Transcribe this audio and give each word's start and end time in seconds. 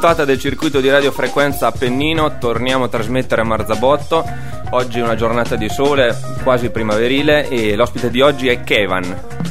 Puntata 0.00 0.24
del 0.24 0.38
circuito 0.38 0.80
di 0.80 0.88
radiofrequenza 0.88 1.66
Appennino, 1.66 2.38
torniamo 2.38 2.84
a 2.84 2.88
trasmettere 2.88 3.42
a 3.42 3.44
Marzabotto. 3.44 4.24
Oggi 4.70 4.98
è 4.98 5.02
una 5.02 5.14
giornata 5.14 5.56
di 5.56 5.68
sole 5.68 6.18
quasi 6.42 6.70
primaverile 6.70 7.46
e 7.50 7.76
l'ospite 7.76 8.08
di 8.08 8.22
oggi 8.22 8.48
è 8.48 8.62
Kevan. 8.62 9.49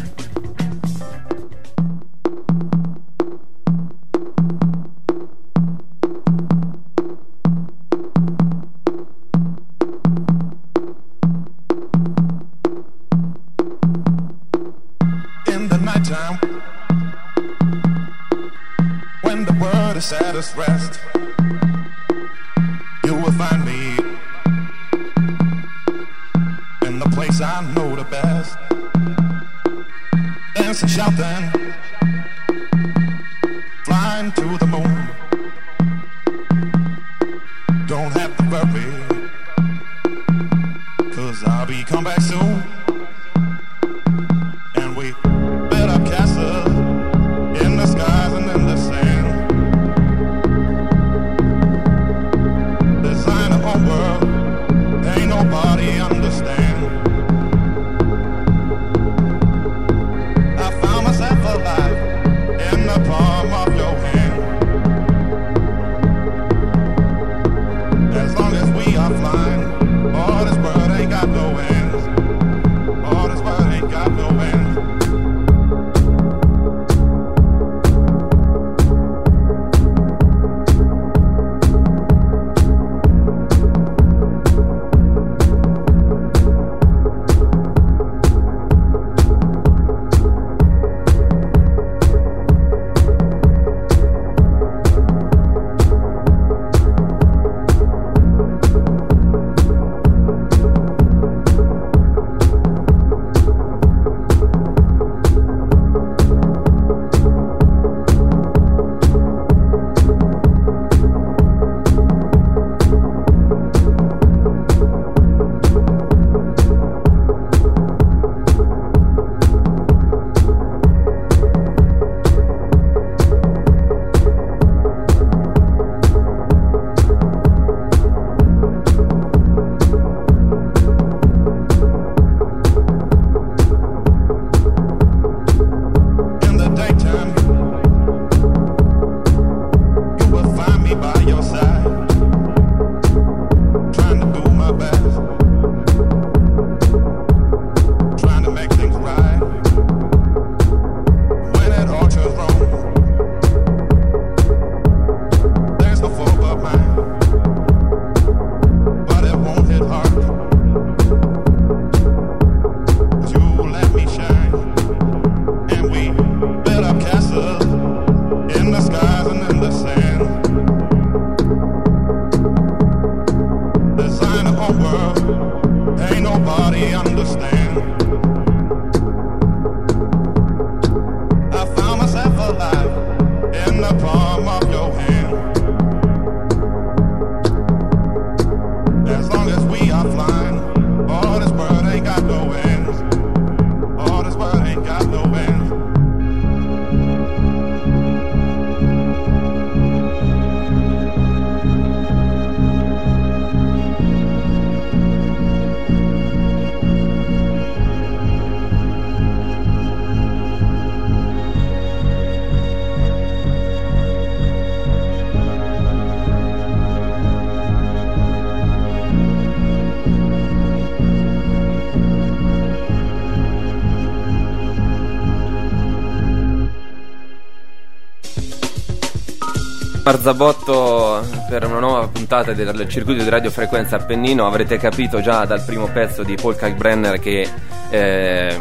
Marzabotto 230.20 231.26
per 231.48 231.66
una 231.66 231.80
nuova 231.80 232.06
puntata 232.10 232.52
del 232.52 232.90
circuito 232.90 233.24
di 233.24 233.30
radiofrequenza 233.30 233.96
Appennino. 233.96 234.46
Avrete 234.46 234.78
capito 234.78 235.22
già 235.22 235.46
dal 235.46 235.64
primo 235.64 235.88
pezzo 235.88 236.24
di 236.24 236.36
Paul 236.36 236.58
Kalkbrenner 236.58 237.20
che, 237.20 237.48
eh, 237.90 238.58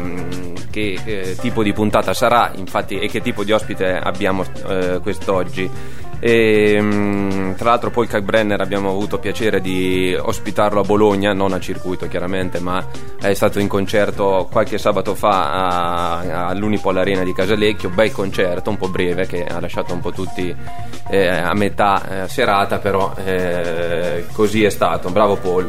che 0.69 0.99
eh, 1.03 1.35
tipo 1.37 1.61
di 1.61 1.73
puntata 1.73 2.13
sarà 2.13 2.53
infatti 2.55 2.97
e 2.97 3.09
che 3.09 3.19
tipo 3.19 3.43
di 3.43 3.51
ospite 3.51 3.93
abbiamo 3.93 4.45
eh, 4.69 4.99
quest'oggi 5.01 5.69
e, 6.19 6.73
ehm, 6.73 7.55
tra 7.55 7.69
l'altro 7.69 7.89
poi 7.89 8.07
Kalkbrenner 8.07 8.59
abbiamo 8.59 8.89
avuto 8.89 9.19
piacere 9.19 9.61
di 9.61 10.15
ospitarlo 10.19 10.81
a 10.81 10.83
Bologna, 10.83 11.33
non 11.33 11.53
a 11.53 11.59
circuito 11.59 12.07
chiaramente, 12.07 12.59
ma 12.59 12.85
è 13.19 13.33
stato 13.33 13.59
in 13.59 13.67
concerto 13.67 14.47
qualche 14.51 14.77
sabato 14.77 15.15
fa 15.15 16.47
all'Unipol 16.47 16.97
Arena 16.97 17.23
di 17.23 17.33
Casalecchio, 17.33 17.89
bel 17.89 18.11
concerto, 18.11 18.69
un 18.69 18.77
po' 18.77 18.89
breve 18.89 19.25
che 19.25 19.45
ha 19.45 19.59
lasciato 19.59 19.93
un 19.93 20.01
po' 20.01 20.11
tutti 20.11 20.53
eh, 21.09 21.27
a 21.27 21.53
metà 21.53 22.23
eh, 22.23 22.27
serata, 22.27 22.79
però 22.79 23.13
eh, 23.23 24.25
così 24.33 24.63
è 24.63 24.69
stato, 24.69 25.09
bravo 25.09 25.37
Paul. 25.37 25.67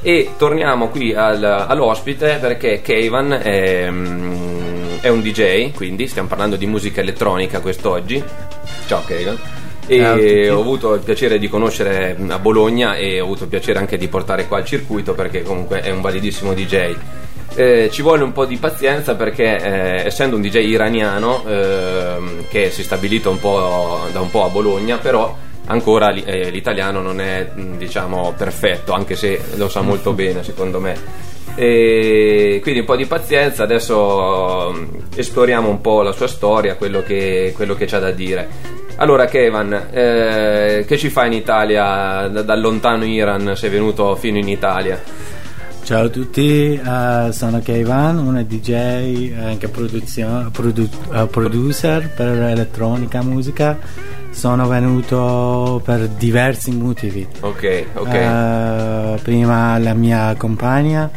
E 0.00 0.34
torniamo 0.38 0.90
qui 0.90 1.12
al, 1.12 1.42
all'ospite 1.42 2.38
perché 2.40 2.80
Kevan 2.80 3.32
è, 3.32 3.90
mm, 3.90 4.98
è 5.00 5.08
un 5.08 5.20
DJ, 5.22 5.72
quindi 5.72 6.06
stiamo 6.06 6.28
parlando 6.28 6.54
di 6.54 6.66
musica 6.66 7.00
elettronica 7.00 7.58
quest'oggi. 7.58 8.22
Ciao 8.86 9.02
Kevan 9.04 9.57
e 9.88 10.50
ho 10.50 10.60
avuto 10.60 10.94
il 10.94 11.00
piacere 11.00 11.38
di 11.38 11.48
conoscere 11.48 12.16
a 12.28 12.38
Bologna 12.38 12.96
e 12.96 13.20
ho 13.20 13.24
avuto 13.24 13.44
il 13.44 13.48
piacere 13.48 13.78
anche 13.78 13.96
di 13.96 14.06
portare 14.06 14.46
qua 14.46 14.58
il 14.58 14.66
circuito 14.66 15.14
perché 15.14 15.42
comunque 15.42 15.80
è 15.80 15.90
un 15.90 16.02
validissimo 16.02 16.52
DJ. 16.52 16.94
Eh, 17.54 17.88
ci 17.90 18.02
vuole 18.02 18.22
un 18.22 18.32
po' 18.32 18.44
di 18.44 18.56
pazienza 18.58 19.16
perché 19.16 19.56
eh, 19.56 20.06
essendo 20.06 20.36
un 20.36 20.42
DJ 20.42 20.68
iraniano 20.68 21.42
ehm, 21.44 22.44
che 22.48 22.70
si 22.70 22.82
è 22.82 22.84
stabilito 22.84 23.30
un 23.30 23.40
da 24.12 24.20
un 24.20 24.30
po' 24.30 24.44
a 24.44 24.48
Bologna, 24.48 24.98
però 24.98 25.34
ancora 25.64 26.12
eh, 26.12 26.50
l'italiano 26.50 27.00
non 27.00 27.20
è 27.20 27.50
diciamo 27.54 28.34
perfetto, 28.36 28.92
anche 28.92 29.16
se 29.16 29.40
lo 29.56 29.68
sa 29.68 29.80
molto 29.80 30.12
bene 30.14 30.44
secondo 30.44 30.80
me. 30.80 31.26
E 31.54 32.60
quindi 32.62 32.80
un 32.80 32.86
po' 32.86 32.94
di 32.94 33.06
pazienza, 33.06 33.64
adesso 33.64 34.72
esploriamo 35.16 35.68
un 35.68 35.80
po' 35.80 36.02
la 36.02 36.12
sua 36.12 36.28
storia, 36.28 36.76
quello 36.76 37.02
che, 37.02 37.52
quello 37.56 37.74
che 37.74 37.86
c'ha 37.86 37.98
da 37.98 38.12
dire. 38.12 38.76
Allora 39.00 39.26
Kevan, 39.26 39.72
eh, 39.92 40.84
che 40.84 40.98
ci 40.98 41.08
fa 41.08 41.24
in 41.24 41.32
Italia, 41.32 42.26
da, 42.26 42.42
dal 42.42 42.60
lontano 42.60 43.04
Iran 43.04 43.54
sei 43.54 43.70
venuto 43.70 44.16
fino 44.16 44.38
in 44.38 44.48
Italia? 44.48 45.00
Ciao 45.84 46.06
a 46.06 46.08
tutti, 46.08 46.80
uh, 46.82 47.30
sono 47.30 47.60
Kevan, 47.60 48.18
un 48.18 48.44
DJ 48.44 48.70
e 48.70 49.34
anche 49.40 49.68
produzio- 49.68 50.50
produ- 50.50 51.14
uh, 51.14 51.28
producer 51.28 52.10
per 52.12 52.42
elettronica 52.42 53.22
musica. 53.22 53.78
Sono 54.30 54.66
venuto 54.66 55.80
per 55.84 56.08
diversi 56.08 56.72
motivi. 56.72 57.26
Ok, 57.40 57.84
ok. 57.94 58.08
Uh, 58.08 59.22
prima 59.22 59.78
la 59.78 59.94
mia 59.94 60.34
compagna 60.36 61.08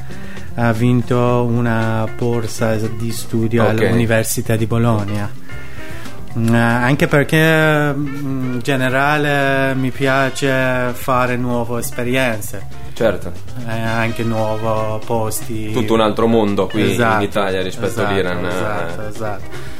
ha 0.53 0.71
vinto 0.71 1.47
una 1.49 2.07
borsa 2.15 2.75
di 2.75 3.11
studio 3.11 3.63
okay. 3.63 3.87
all'Università 3.87 4.55
di 4.55 4.67
Bologna. 4.67 5.40
Uh, 6.33 6.53
anche 6.53 7.07
perché 7.07 7.93
mm, 7.93 8.53
in 8.53 8.59
generale 8.61 9.73
mi 9.75 9.91
piace 9.91 10.91
fare 10.93 11.35
nuove 11.35 11.79
esperienze 11.79 12.81
certo. 13.01 13.31
Eh, 13.67 13.79
anche 13.79 14.23
nuovi 14.23 15.03
posti. 15.05 15.71
Tutto 15.71 15.93
un 15.93 16.01
altro 16.01 16.27
mondo 16.27 16.67
qui 16.67 16.91
esatto, 16.91 17.23
in 17.23 17.29
Italia 17.29 17.61
rispetto 17.61 17.87
esatto, 17.87 18.09
all'Iran. 18.09 18.45
Esatto, 18.45 19.07
esatto. 19.07 19.70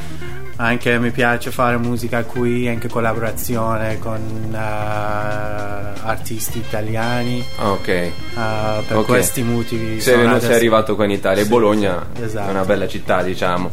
Anche 0.62 1.00
mi 1.00 1.10
piace 1.10 1.50
fare 1.50 1.78
musica 1.78 2.24
qui, 2.24 2.68
anche 2.68 2.88
collaborazione 2.88 3.98
con 3.98 4.22
uh, 4.52 4.56
artisti 6.06 6.60
italiani. 6.60 7.44
Ok. 7.58 8.12
Uh, 8.36 8.86
per 8.86 8.98
okay. 8.98 9.04
questi 9.04 9.42
motivi. 9.42 10.00
Sei, 10.00 10.18
venuto, 10.18 10.42
sei 10.42 10.54
arrivato 10.54 10.94
qua 10.94 11.06
in 11.06 11.12
Italia. 11.12 11.42
Sì, 11.42 11.50
Bologna 11.50 12.06
esatto. 12.22 12.48
è 12.48 12.52
una 12.52 12.64
bella 12.64 12.88
città, 12.88 13.24
diciamo. 13.24 13.72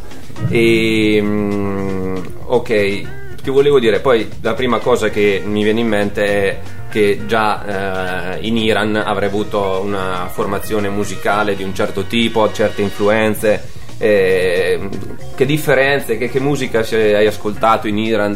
E, 0.49 1.19
um, 1.21 2.23
ok, 2.45 3.41
ti 3.43 3.49
volevo 3.51 3.79
dire, 3.79 3.99
poi 3.99 4.27
la 4.41 4.55
prima 4.55 4.79
cosa 4.79 5.09
che 5.09 5.43
mi 5.45 5.61
viene 5.61 5.81
in 5.81 5.87
mente 5.87 6.25
è 6.25 6.59
che 6.89 7.21
già 7.27 8.33
eh, 8.33 8.47
in 8.47 8.57
Iran 8.57 8.95
avrei 8.95 9.29
avuto 9.29 9.79
una 9.83 10.27
formazione 10.31 10.89
musicale 10.89 11.55
di 11.55 11.61
un 11.61 11.75
certo 11.75 12.05
tipo, 12.05 12.51
certe 12.51 12.81
influenze. 12.81 13.77
Eh, 14.01 14.89
che 15.35 15.45
differenze, 15.45 16.17
che, 16.17 16.29
che, 16.29 16.39
musica 16.39 16.79
hai 16.79 17.27
ascoltato 17.27 17.87
in 17.87 17.97
Iran? 17.97 18.33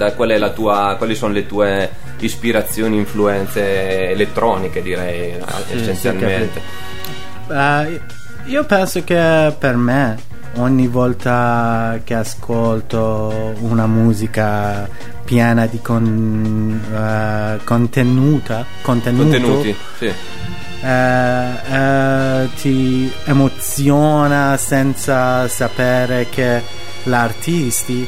Tua, 0.54 0.96
quali 0.98 1.16
sono 1.16 1.34
le 1.34 1.46
tue 1.46 1.90
ispirazioni, 2.20 2.98
influenze 2.98 4.10
elettroniche, 4.10 4.82
direi 4.82 5.34
sì, 5.68 5.74
essenzialmente? 5.74 6.62
Sì, 7.48 7.54
uh, 7.54 8.00
io 8.50 8.66
penso 8.66 9.04
che 9.06 9.54
per 9.58 9.76
me 9.78 10.18
ogni 10.56 10.88
volta 10.88 12.00
che 12.04 12.14
ascolto 12.14 13.56
una 13.60 13.88
musica 13.88 14.88
piena 15.24 15.66
di 15.66 15.80
con, 15.82 16.82
uh, 16.92 17.64
contenuta, 17.64 18.66
contenuto, 18.82 19.24
contenuti, 19.24 19.76
sì. 19.98 20.12
Uh, 20.84 21.74
uh, 21.76 22.50
ti 22.56 23.12
emoziona 23.26 24.58
senza 24.58 25.48
sapere 25.48 26.28
che 26.30 26.62
l'artisti 27.04 28.08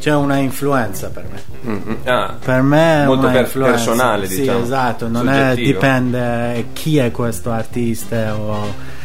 c'è 0.00 0.14
una 0.14 0.36
influenza 0.36 1.08
per 1.08 1.24
me. 1.30 1.42
Mm-hmm. 1.66 1.96
Ah, 2.04 2.36
per 2.42 2.62
me 2.62 3.02
è 3.02 3.06
molto 3.06 3.28
per 3.30 3.50
personale, 3.50 4.26
sì, 4.26 4.40
diciamo. 4.40 4.62
esatto, 4.62 5.08
non 5.08 5.28
è, 5.28 5.54
dipende 5.54 6.66
chi 6.72 6.98
è 6.98 7.10
questo 7.10 7.50
artista 7.50 8.34
o 8.34 8.96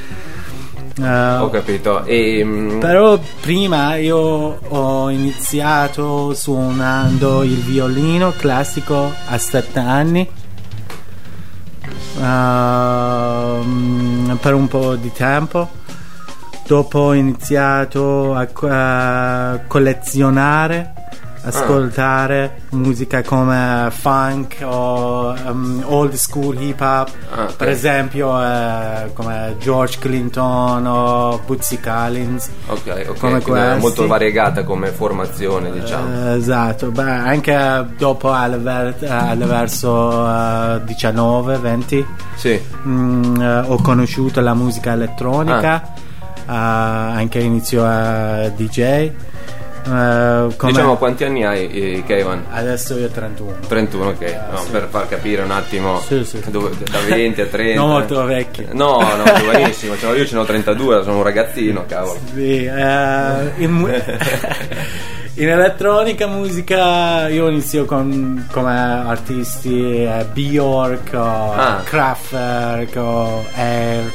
Uh, 0.96 1.42
ho 1.42 1.50
capito. 1.50 2.04
E, 2.06 2.44
um... 2.44 2.78
Però 2.80 3.20
prima 3.42 3.96
io 3.96 4.18
ho 4.68 5.10
iniziato 5.10 6.36
suonando 6.36 7.42
il 7.42 7.58
violino 7.58 8.32
classico 8.38 9.12
a 9.26 9.38
7 9.38 9.80
anni. 9.80 10.30
Uh, 12.24 13.60
per 14.38 14.54
un 14.54 14.70
po' 14.70 14.96
di 14.96 15.12
tempo. 15.12 15.70
Dopo 16.66 17.00
ho 17.00 17.14
iniziato 17.14 18.34
a, 18.34 18.48
a 18.70 19.60
collezionare 19.68 21.03
ascoltare 21.44 22.56
ah. 22.70 22.76
musica 22.76 23.22
come 23.22 23.90
funk 23.92 24.58
o 24.64 25.36
um, 25.46 25.84
old 25.86 26.14
school 26.14 26.60
hip 26.60 26.80
hop, 26.80 27.10
ah, 27.32 27.44
okay. 27.44 27.56
per 27.56 27.70
esempio 27.70 28.42
eh, 28.42 29.12
come 29.14 29.56
George 29.60 29.98
Clinton 30.00 30.86
o 30.86 31.40
Bootsy 31.46 31.80
Collins. 31.80 32.50
Ok, 32.68 33.06
ok, 33.10 33.20
come 33.20 33.42
questi. 33.42 33.80
molto 33.80 34.08
variegata 34.08 34.64
come 34.64 34.88
formazione, 34.90 35.72
diciamo. 35.72 36.32
Eh, 36.32 36.36
esatto, 36.36 36.92
Beh, 36.92 37.02
anche 37.02 37.88
dopo 37.98 38.32
al, 38.32 38.62
ver- 38.62 39.04
al 39.04 39.38
verso 39.40 39.90
uh, 39.92 40.82
19-20 40.84 42.06
sì. 42.36 42.62
mm, 42.88 43.36
uh, 43.36 43.72
ho 43.72 43.82
conosciuto 43.82 44.40
la 44.40 44.54
musica 44.54 44.94
elettronica, 44.94 45.84
ah. 46.46 47.12
uh, 47.12 47.18
anche 47.18 47.40
inizio 47.40 47.86
a 47.86 48.48
DJ. 48.50 49.32
Uh, 49.86 50.48
diciamo 50.66 50.96
quanti 50.96 51.26
anni 51.26 51.44
hai 51.44 51.70
eh, 51.70 52.04
Kevin? 52.06 52.46
Adesso 52.50 52.98
io 52.98 53.08
ho 53.08 53.10
31 53.10 53.58
31 53.68 54.10
ok 54.12 54.20
uh, 54.20 54.52
no, 54.54 54.58
sì. 54.60 54.72
per 54.72 54.88
far 54.90 55.10
capire 55.10 55.42
un 55.42 55.52
attimo 55.52 56.00
sì, 56.00 56.24
sì. 56.24 56.42
Dove, 56.48 56.72
da 56.90 57.00
20 57.00 57.42
a 57.42 57.46
30 57.48 57.80
non 57.82 57.90
molto 57.90 58.24
vecchio 58.24 58.68
no 58.72 59.00
no 59.00 59.24
giovanissimo 59.38 59.98
cioè, 59.98 60.18
io 60.18 60.26
ce 60.26 60.36
ne 60.36 60.40
ho 60.40 60.46
32 60.46 61.04
sono 61.04 61.18
un 61.18 61.24
ragazzino 61.24 61.84
cavolo 61.86 62.18
sì, 62.34 62.66
uh, 62.66 63.62
in, 63.62 64.04
in, 65.36 65.50
elettronica 65.50 66.28
musica 66.28 67.28
io 67.28 67.50
inizio 67.50 67.84
con, 67.84 68.48
come 68.52 68.72
artisti 68.72 70.04
eh, 70.06 70.26
Bjork 70.32 71.10
o 71.14 71.54
ah. 71.54 71.82
Kraftwerk 71.84 72.96
o 72.96 73.46
Air 73.54 74.12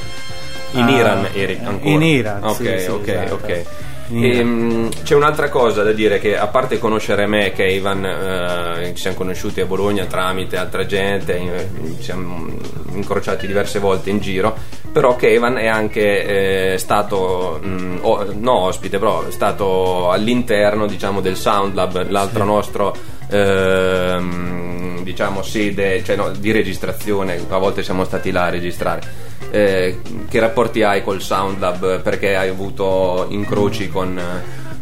in 0.73 0.89
Iran 0.89 1.29
eri 1.35 1.61
ancora 1.63 1.91
in 1.91 2.03
Iran 2.03 2.43
ok 2.43 2.87
ok 2.89 3.09
esatto. 3.09 3.35
ok 3.35 3.65
e, 4.11 4.41
um, 4.41 4.89
c'è 5.03 5.15
un'altra 5.15 5.49
cosa 5.49 5.83
da 5.83 5.93
dire 5.93 6.19
che 6.19 6.37
a 6.37 6.47
parte 6.47 6.79
conoscere 6.79 7.27
me 7.27 7.53
che 7.53 7.65
Ivan 7.65 8.05
eh, 8.05 8.93
ci 8.95 9.03
siamo 9.03 9.17
conosciuti 9.17 9.61
a 9.61 9.67
Bologna 9.67 10.07
tramite 10.07 10.57
altra 10.57 10.87
gente 10.87 11.69
ci 11.99 12.03
siamo 12.03 12.47
incrociati 12.93 13.47
diverse 13.47 13.79
volte 13.79 14.11
in 14.11 14.21
giro 14.21 14.57
però 14.91 15.17
che 15.17 15.29
Ivan 15.29 15.59
è 15.59 15.67
anche 15.67 16.73
eh, 16.73 16.79
stato 16.79 17.61
mh, 17.63 17.69
mm, 17.69 17.97
o, 18.01 18.27
no 18.35 18.59
ospite 18.61 18.99
però 18.99 19.27
è 19.27 19.31
stato 19.31 20.11
all'interno 20.11 20.87
diciamo 20.87 21.21
del 21.21 21.37
Sound 21.37 21.75
Lab 21.75 22.09
l'altro 22.09 22.41
sì. 22.41 22.47
nostro 22.47 22.97
ehm, 23.31 25.03
diciamo 25.03 25.43
sede 25.43 26.03
cioè, 26.05 26.17
no, 26.17 26.31
di 26.31 26.51
registrazione. 26.53 27.41
A 27.49 27.59
volte 27.59 27.83
siamo 27.83 28.05
stati 28.05 28.31
là 28.31 28.45
a 28.45 28.51
registrare 28.51 29.28
eh, 29.51 30.01
che 30.29 30.41
rapporti 30.41 30.83
hai 30.83 31.03
col 31.03 31.23
SoundLab? 31.23 32.01
Perché 32.03 32.37
hai 32.37 32.49
avuto 32.49 33.27
incroci 33.31 33.89
con, 33.89 34.21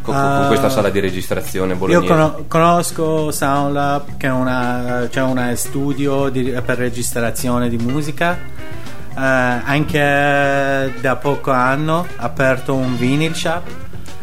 con, 0.03 0.15
uh, 0.15 0.39
con 0.39 0.47
questa 0.49 0.69
sala 0.69 0.91
di 0.91 1.01
registrazione 1.01 1.75
bolognese? 1.75 2.13
Io 2.13 2.45
conosco 2.49 3.31
SoundLab, 3.31 4.17
che 4.17 4.27
è 4.27 4.31
una, 4.31 5.09
cioè 5.11 5.23
una 5.23 5.55
studio 5.55 6.29
di, 6.29 6.51
per 6.65 6.79
registrazione 6.79 7.69
di 7.69 7.79
musica. 7.79 8.39
Uh, 9.15 9.19
anche 9.65 10.93
da 11.01 11.17
poco 11.17 11.51
anno 11.51 12.07
ha 12.17 12.25
aperto 12.25 12.75
un 12.75 12.99
vinyl 12.99 13.35
shop 13.35 13.63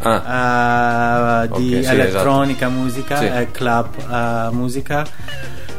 ah. 0.02 1.48
uh, 1.50 1.58
di 1.58 1.78
okay, 1.78 1.94
elettronica 1.94 2.68
esatto. 2.68 2.80
musica, 2.80 3.18
sì. 3.18 3.48
club 3.52 4.52
musica 4.52 5.04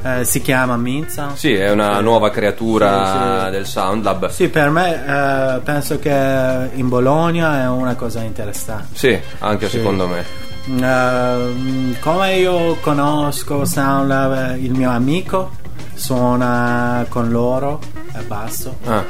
eh, 0.05 0.25
si 0.25 0.43
chiama 0.43 0.77
Minza. 0.77 1.31
Sì, 1.35 1.55
è 1.55 1.71
una 1.71 2.01
nuova 2.01 2.31
creatura 2.31 3.07
sì, 3.07 3.45
sì. 3.45 3.51
del 3.51 3.67
Sound 3.67 4.05
Lab. 4.05 4.29
Sì, 4.29 4.49
per 4.49 4.71
me 4.71 5.05
eh, 5.07 5.61
penso 5.61 5.99
che 5.99 6.71
in 6.75 6.89
Bologna 6.89 7.63
è 7.63 7.69
una 7.69 7.95
cosa 7.95 8.21
interessante. 8.21 8.97
Sì, 8.97 9.19
anche 9.39 9.69
sì. 9.69 9.79
secondo 9.79 10.07
me. 10.07 10.25
Uh, 10.67 11.95
come 12.01 12.37
io 12.37 12.77
conosco 12.81 13.65
Sound 13.65 14.09
Lab, 14.09 14.57
il 14.59 14.73
mio 14.73 14.91
amico 14.91 15.53
suona 15.95 17.05
con 17.09 17.31
loro 17.31 17.81
basso. 18.23 18.77
Ah. 18.85 19.05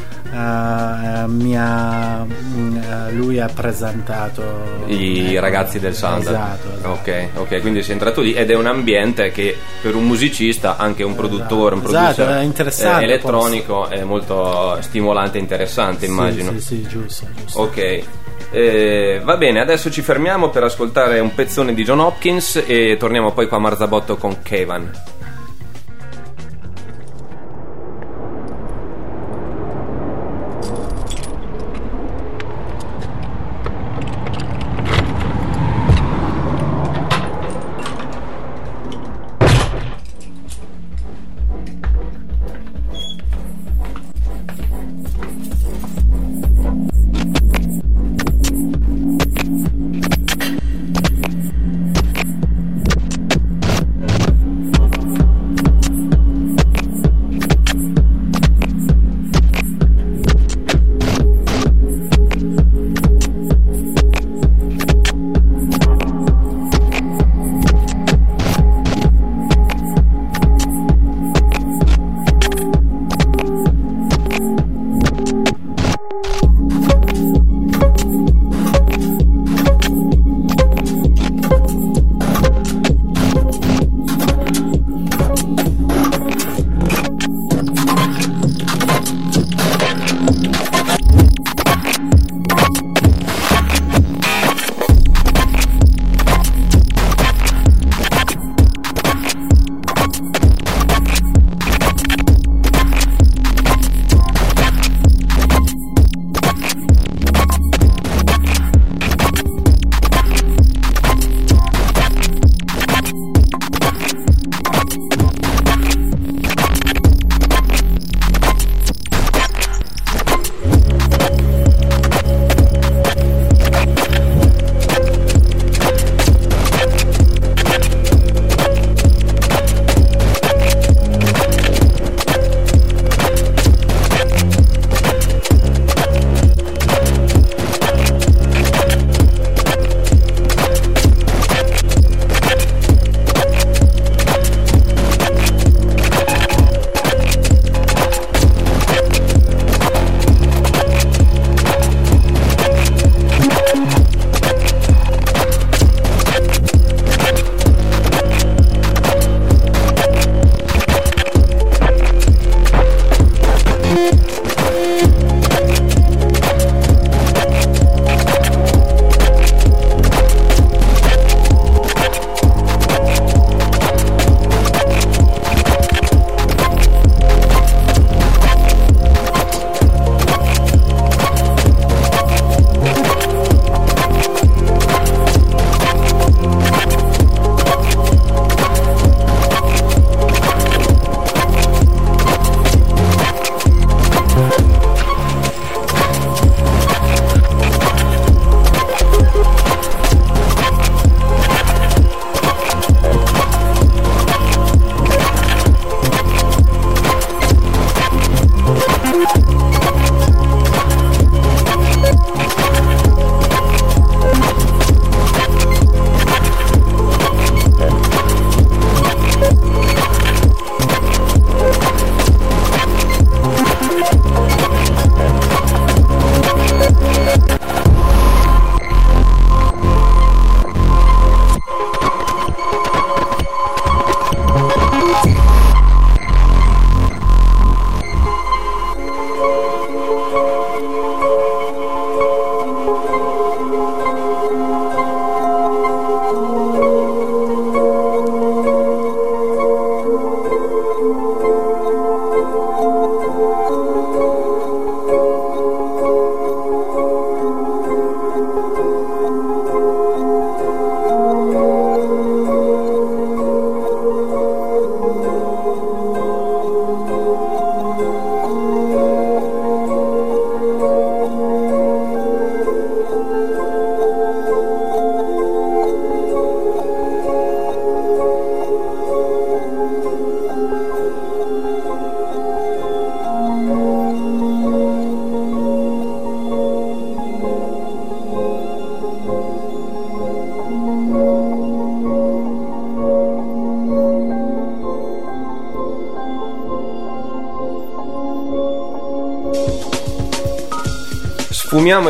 Uh, 1.25 1.31
mia, 1.31 2.23
uh, 2.23 3.15
lui 3.15 3.39
ha 3.39 3.49
presentato 3.49 4.85
i 4.87 5.33
ecco, 5.33 5.41
ragazzi 5.41 5.79
del 5.79 5.95
Sound. 5.95 6.23
Esatto, 6.23 6.69
esatto. 6.73 6.89
Ok, 6.89 7.29
ok, 7.35 7.61
quindi 7.61 7.83
sei 7.83 7.93
entrato 7.93 8.21
lì 8.21 8.33
ed 8.33 8.51
è 8.51 8.55
un 8.55 8.67
ambiente 8.67 9.31
che 9.31 9.57
per 9.81 9.95
un 9.95 10.07
musicista, 10.07 10.77
anche 10.77 11.03
un 11.03 11.15
produttore, 11.15 11.75
un 11.75 11.83
esatto, 11.85 12.25
producer 12.25 13.01
eh, 13.01 13.05
elettronico, 13.05 13.81
posso. 13.81 13.93
è 13.93 14.03
molto 14.03 14.79
stimolante 14.81 15.39
e 15.39 15.41
interessante, 15.41 16.07
immagino. 16.07 16.51
Sì, 16.53 16.61
sì, 16.61 16.75
sì 16.77 16.83
giusto, 16.89 17.27
giusto. 17.37 17.61
Ok. 17.61 18.03
Eh, 18.51 19.21
va 19.25 19.37
bene, 19.37 19.61
adesso 19.61 19.91
ci 19.91 20.01
fermiamo 20.01 20.49
per 20.49 20.63
ascoltare 20.63 21.19
un 21.19 21.35
pezzone 21.35 21.75
di 21.75 21.83
John 21.83 21.99
Hopkins 21.99 22.63
e 22.65 22.97
torniamo 22.97 23.33
poi 23.33 23.49
qua 23.49 23.57
a 23.57 23.61
Marzabotto 23.61 24.17
con 24.17 24.43
Kevan. 24.43 24.91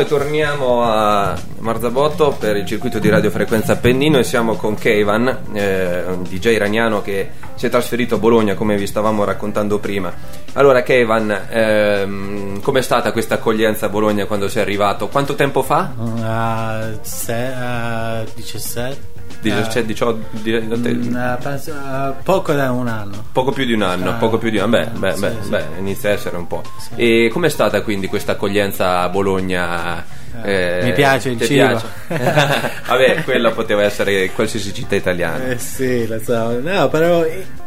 Torniamo 0.05 0.83
a 0.83 1.37
Marzabotto 1.59 2.35
per 2.39 2.55
il 2.55 2.65
circuito 2.65 2.99
di 2.99 3.09
radiofrequenza 3.09 3.73
Appennino 3.73 4.17
e 4.17 4.23
siamo 4.23 4.55
con 4.55 4.75
Kevan, 4.75 5.27
eh, 5.53 6.03
un 6.05 6.23
DJ 6.23 6.53
iraniano 6.53 7.01
che 7.01 7.29
si 7.55 7.65
è 7.65 7.69
trasferito 7.69 8.15
a 8.15 8.17
Bologna 8.17 8.55
come 8.55 8.77
vi 8.77 8.87
stavamo 8.87 9.23
raccontando 9.23 9.79
prima. 9.79 10.13
Allora 10.53 10.83
Kevan, 10.83 11.47
ehm, 11.49 12.61
com'è 12.61 12.81
stata 12.81 13.11
questa 13.11 13.35
accoglienza 13.35 13.87
a 13.87 13.89
Bologna 13.89 14.25
quando 14.25 14.47
sei 14.47 14.61
arrivato? 14.61 15.07
Quanto 15.07 15.35
tempo 15.35 15.61
fa? 15.61 15.91
Uh, 15.97 16.97
se, 17.01 17.33
uh, 17.33 18.29
17 18.33 19.04
17, 19.49 19.85
18, 19.85 20.27
uh, 20.31 21.37
penso, 21.41 21.71
uh, 21.71 22.13
poco 22.23 22.53
da 22.53 22.71
un 22.71 22.87
anno. 22.87 23.25
Poco 23.31 23.51
più 23.51 23.65
di 23.65 23.73
un 23.73 23.81
anno, 23.81 24.11
uh, 24.11 24.17
poco 24.17 24.37
più 24.37 24.49
di 24.49 24.57
un 24.57 24.73
anno. 24.73 24.97
Beh, 24.97 25.13
sì, 25.13 25.19
beh, 25.19 25.35
sì. 25.41 25.49
beh, 25.49 25.63
inizia 25.79 26.09
a 26.09 26.13
essere 26.13 26.37
un 26.37 26.47
po'. 26.47 26.63
Sì. 26.79 26.93
E 26.95 27.29
com'è 27.31 27.49
stata 27.49 27.81
quindi 27.81 28.07
questa 28.07 28.33
accoglienza 28.33 29.01
a 29.01 29.09
Bologna? 29.09 30.03
Eh, 30.43 30.81
mi 30.83 30.93
piace 30.93 31.29
il 31.29 31.39
cibo. 31.39 31.53
Piace? 31.53 31.87
Vabbè, 32.87 33.23
quella 33.23 33.51
poteva 33.51 33.83
essere 33.83 34.31
qualsiasi 34.31 34.73
città 34.73 34.95
italiana. 34.95 35.49
Eh 35.49 35.57
sì, 35.57 36.07
lo 36.07 36.19
so. 36.19 36.59
No, 36.59 36.89
però 36.89 37.25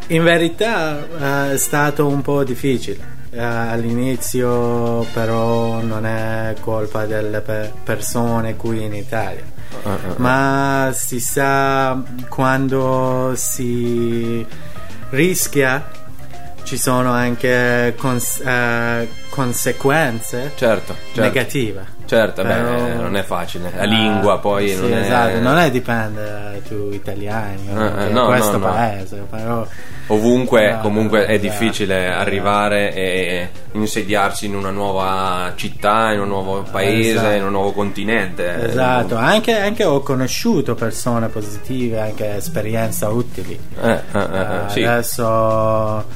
in 0.08 0.22
verità 0.22 1.50
è 1.52 1.56
stato 1.56 2.06
un 2.06 2.22
po' 2.22 2.44
difficile. 2.44 3.16
All'inizio 3.36 5.06
però 5.12 5.82
non 5.82 6.06
è 6.06 6.54
colpa 6.60 7.04
delle 7.04 7.40
pe- 7.40 7.70
persone 7.84 8.56
qui 8.56 8.82
in 8.82 8.94
Italia 8.94 9.56
ma 10.16 10.90
si 10.94 11.20
sa 11.20 12.02
quando 12.28 13.32
si 13.36 14.44
rischia 15.10 15.90
ci 16.64 16.76
sono 16.76 17.12
anche 17.12 17.94
cons- 17.96 18.42
uh, 18.44 19.06
conseguenze 19.30 20.52
certo, 20.54 20.94
certo. 21.12 21.20
negative. 21.20 21.97
Certo, 22.08 22.42
beh, 22.42 22.94
non 22.94 23.16
è 23.16 23.22
facile. 23.22 23.70
La 23.76 23.84
lingua 23.84 24.38
poi 24.38 24.70
sì, 24.70 24.80
non 24.80 24.94
è... 24.94 25.00
Esatto, 25.00 25.40
non 25.40 25.58
è 25.58 25.70
dipende 25.70 26.62
tu 26.66 26.88
italiani 26.90 27.68
uh, 27.70 28.10
no, 28.10 28.26
questo 28.28 28.56
no, 28.56 28.66
paese, 28.66 29.16
no. 29.16 29.24
però... 29.24 29.66
Ovunque 30.06 30.72
no, 30.72 30.80
comunque 30.80 31.26
è 31.26 31.34
esatto, 31.34 31.38
difficile 31.38 32.06
esatto. 32.06 32.20
arrivare 32.20 32.94
e 32.94 33.50
insediarsi 33.72 34.46
in 34.46 34.54
una 34.54 34.70
nuova 34.70 35.52
città, 35.54 36.12
in 36.12 36.20
un 36.20 36.28
nuovo 36.28 36.62
paese, 36.62 37.10
esatto. 37.10 37.34
in 37.34 37.44
un 37.44 37.50
nuovo 37.50 37.72
continente. 37.72 38.68
Esatto, 38.68 39.16
anche, 39.16 39.58
anche, 39.58 39.84
ho 39.84 40.00
conosciuto 40.00 40.74
persone 40.74 41.28
positive, 41.28 42.00
anche 42.00 42.36
esperienze 42.36 43.04
utili. 43.04 43.58
Eh, 43.82 44.00
eh, 44.12 44.18
eh, 44.18 44.60
sì. 44.68 44.82
Adesso 44.82 46.06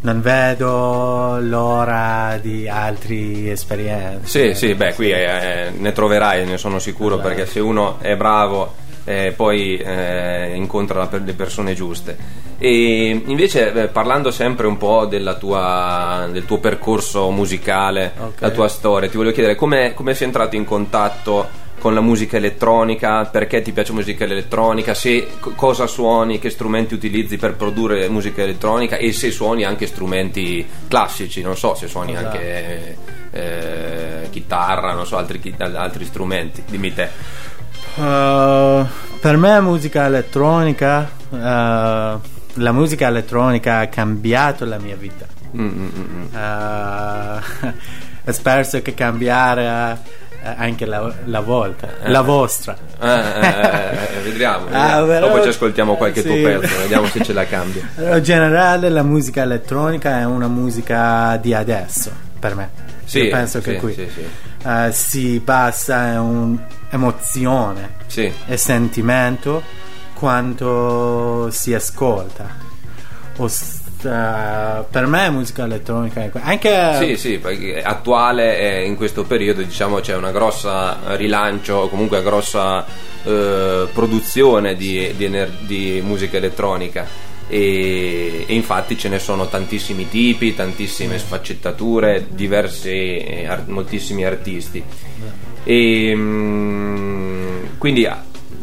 non 0.00 0.20
vedo 0.20 1.38
l'ora 1.40 2.38
di 2.40 2.68
altre 2.68 3.50
esperienze. 3.50 4.26
Sì, 4.26 4.54
sì, 4.54 4.74
beh, 4.74 4.94
qui 4.94 5.10
eh, 5.10 5.70
ne 5.76 5.92
troverai, 5.92 6.46
ne 6.46 6.58
sono 6.58 6.78
sicuro, 6.78 7.14
esatto. 7.14 7.28
perché 7.28 7.46
se 7.46 7.60
uno 7.60 7.98
è 8.00 8.16
bravo 8.16 8.86
eh, 9.08 9.32
poi 9.34 9.78
eh, 9.78 10.52
incontra 10.54 11.08
le 11.10 11.32
persone 11.32 11.74
giuste. 11.74 12.16
E 12.58 13.22
invece, 13.24 13.72
eh, 13.72 13.88
parlando 13.88 14.30
sempre 14.30 14.66
un 14.66 14.76
po' 14.76 15.08
tua, 15.38 16.28
del 16.30 16.44
tuo 16.44 16.58
percorso 16.58 17.30
musicale, 17.30 18.12
okay. 18.16 18.32
la 18.38 18.50
tua 18.50 18.68
storia, 18.68 19.08
ti 19.08 19.16
voglio 19.16 19.32
chiedere 19.32 19.54
come, 19.54 19.94
come 19.94 20.14
sei 20.14 20.26
entrato 20.26 20.56
in 20.56 20.64
contatto 20.64 21.66
con 21.78 21.94
la 21.94 22.00
musica 22.00 22.36
elettronica, 22.36 23.24
perché 23.26 23.62
ti 23.62 23.72
piace 23.72 23.92
musica 23.92 24.24
elettronica, 24.24 24.94
se 24.94 25.28
cosa 25.38 25.86
suoni, 25.86 26.38
che 26.38 26.50
strumenti 26.50 26.94
utilizzi 26.94 27.36
per 27.36 27.54
produrre 27.54 28.08
musica 28.08 28.42
elettronica 28.42 28.96
e 28.96 29.12
se 29.12 29.30
suoni 29.30 29.64
anche 29.64 29.86
strumenti 29.86 30.66
classici, 30.88 31.40
non 31.42 31.56
so 31.56 31.74
se 31.74 31.88
suoni 31.88 32.12
esatto. 32.12 32.26
anche 32.26 32.96
eh, 33.30 34.28
chitarra, 34.30 34.92
non 34.92 35.06
so, 35.06 35.16
altri, 35.16 35.54
altri 35.58 36.04
strumenti, 36.04 36.62
dimmi 36.66 36.92
te. 36.92 37.08
Uh, 37.94 38.86
per 39.20 39.36
me 39.36 39.60
musica 39.60 40.06
elettronica, 40.06 41.10
uh, 41.30 41.36
la 41.36 42.72
musica 42.72 43.08
elettronica 43.08 43.78
ha 43.78 43.86
cambiato 43.88 44.64
la 44.64 44.78
mia 44.78 44.96
vita. 44.96 45.26
Mm-hmm. 45.56 46.26
Uh, 46.32 47.72
spero 48.32 48.82
che 48.82 48.94
cambiare 48.94 49.98
anche 50.56 50.86
la, 50.86 51.12
la 51.24 51.40
volta, 51.40 51.88
eh. 52.02 52.10
la 52.10 52.20
vostra. 52.22 52.76
Eh, 53.00 53.08
eh, 53.08 54.20
vediamo, 54.24 54.66
ah, 54.70 55.02
però, 55.02 55.28
dopo 55.28 55.42
ci 55.42 55.48
ascoltiamo 55.48 55.96
qualche 55.96 56.22
sì. 56.22 56.28
tuo 56.28 56.36
pezzo, 56.36 56.78
vediamo 56.78 57.06
se 57.06 57.22
ce 57.22 57.32
la 57.32 57.46
cambia. 57.46 57.88
In 58.16 58.22
generale 58.22 58.88
la 58.88 59.02
musica 59.02 59.42
elettronica 59.42 60.20
è 60.20 60.24
una 60.24 60.48
musica 60.48 61.36
di 61.36 61.54
adesso, 61.54 62.10
per 62.38 62.54
me. 62.54 62.70
Sì, 63.04 63.20
Io 63.20 63.30
penso 63.30 63.60
sì, 63.60 63.70
che 63.70 63.76
qui 63.76 63.94
sì, 63.94 64.08
uh, 64.66 64.90
si 64.90 65.40
passa 65.42 66.20
un'emozione 66.20 67.96
e 68.46 68.56
sentimento 68.56 69.62
quando 70.14 71.48
si 71.50 71.72
ascolta. 71.72 72.66
O 73.36 73.48
Uh, 74.00 74.84
per 74.88 75.06
me 75.06 75.28
musica 75.30 75.64
elettronica 75.64 76.30
anche 76.40 76.94
sì 77.00 77.16
sì 77.16 77.38
perché 77.38 77.82
attuale 77.82 78.60
eh, 78.60 78.84
in 78.84 78.94
questo 78.94 79.24
periodo 79.24 79.60
diciamo 79.62 79.98
c'è 79.98 80.14
una 80.14 80.30
grossa 80.30 81.16
rilancio 81.16 81.74
o 81.74 81.88
comunque 81.88 82.18
una 82.18 82.28
grossa 82.28 82.86
uh, 83.22 83.88
produzione 83.92 84.76
di, 84.76 85.12
di, 85.16 85.24
ener- 85.24 85.60
di, 85.60 86.00
musica 86.04 86.36
elettronica. 86.36 87.26
E, 87.50 88.44
e, 88.46 88.54
infatti 88.54 88.98
ce 88.98 89.08
ne 89.08 89.18
sono 89.18 89.48
tantissimi 89.48 90.06
tipi 90.06 90.54
tantissime 90.54 91.18
sfaccettature 91.18 92.26
diversi 92.28 93.16
eh, 93.16 93.46
art- 93.46 93.68
moltissimi 93.68 94.24
artisti. 94.24 94.82
E 95.64 96.14
mh, 96.14 97.78
quindi 97.78 98.06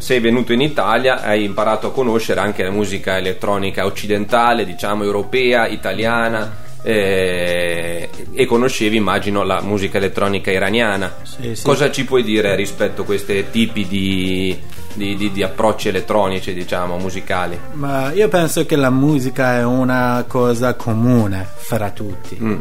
sei 0.06 0.20
venuto 0.20 0.54
in 0.54 0.62
Italia 0.62 1.24
hai 1.24 1.44
imparato 1.44 1.88
a 1.88 1.92
conoscere 1.92 2.40
anche 2.40 2.62
la 2.62 2.70
musica 2.70 3.18
elettronica 3.18 3.86
occidentale, 3.86 4.64
diciamo 4.64 5.04
europea, 5.04 5.66
italiana 5.66 6.58
eh, 6.84 8.08
e 8.32 8.46
conoscevi 8.46 8.98
immagino 8.98 9.42
la 9.42 9.62
musica 9.62 9.98
elettronica 9.98 10.52
iraniana. 10.52 11.12
Sì, 11.24 11.56
sì. 11.56 11.64
Cosa 11.64 11.90
ci 11.90 12.06
puoi 12.06 12.22
dire 12.22 12.54
rispetto 12.54 13.02
a 13.02 13.06
questi 13.06 13.46
tipi 13.50 13.88
di, 13.88 14.56
di, 14.94 15.16
di, 15.16 15.32
di, 15.32 15.42
approcci 15.42 15.88
elettronici, 15.88 16.54
diciamo, 16.54 17.00
musicali? 17.00 17.60
Ma 17.72 18.12
io 18.12 18.28
penso 18.28 18.64
che 18.68 18.76
la 18.76 18.92
musica 18.92 19.58
è 19.58 19.64
una 19.64 20.24
cosa 20.28 20.76
comune 20.76 21.48
fra 21.56 21.90
tutti. 21.90 22.38
Uh, 22.40 22.60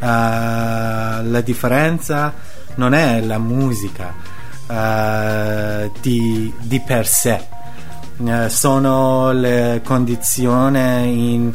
la 0.00 1.40
differenza 1.44 2.34
non 2.74 2.92
è 2.92 3.20
la 3.20 3.38
musica 3.38 4.40
uh, 4.72 5.92
di, 6.00 6.52
di, 6.60 6.80
per 6.80 7.06
sé. 7.06 7.44
Uh, 8.16 8.48
sono 8.48 9.32
le 9.32 9.80
condizioni 9.84 11.34
in 11.34 11.52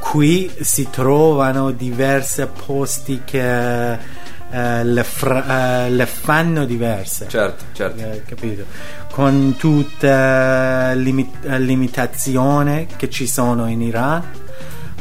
cui 0.00 0.50
si 0.60 0.88
trovano 0.90 1.70
diversi 1.70 2.46
posti 2.66 3.22
che 3.24 3.98
uh, 3.98 4.82
le, 4.82 5.04
fra, 5.04 5.88
le, 5.88 6.06
fanno 6.06 6.64
diverse. 6.64 7.26
Certo, 7.28 7.64
certo. 7.72 8.22
capito? 8.26 8.64
Con 9.10 9.56
tutte 9.58 10.08
le 10.08 10.94
limit- 10.96 11.46
limitazioni 11.46 12.86
che 12.96 13.10
ci 13.10 13.26
sono 13.26 13.68
in 13.68 13.82
Iran. 13.82 14.22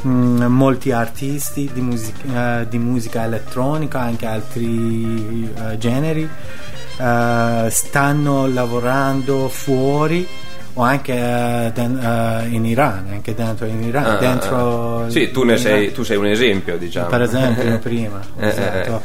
Mm, 0.06 0.42
molti 0.48 0.92
artisti 0.92 1.70
di 1.72 1.80
musica, 1.80 2.66
di 2.66 2.78
musica, 2.78 3.24
elettronica, 3.24 4.02
anche 4.02 4.26
altri 4.26 5.50
generi, 5.78 6.30
uh, 6.98 7.70
stanno 7.70 8.48
lavorando 8.48 9.48
fuori 9.50 10.28
o 10.76 10.82
anche 10.82 11.14
uh, 11.14 11.72
den- 11.72 12.00
uh, 12.02 12.52
in 12.54 12.66
Iran, 12.66 13.08
anche 13.12 13.34
dentro 13.34 13.66
in 13.66 13.84
Iran. 13.84 14.06
Ah, 14.06 14.16
dentro 14.16 15.10
sì, 15.10 15.32
tu, 15.32 15.44
ne 15.44 15.58
sei, 15.58 15.92
tu 15.92 16.04
sei 16.04 16.18
un 16.18 16.28
esempio, 16.28 16.78
diciamo. 16.78 17.08
Per 17.08 17.22
esempio, 17.22 17.78
prima. 17.80 18.20
Eh, 18.40 18.48
esatto. 18.48 19.02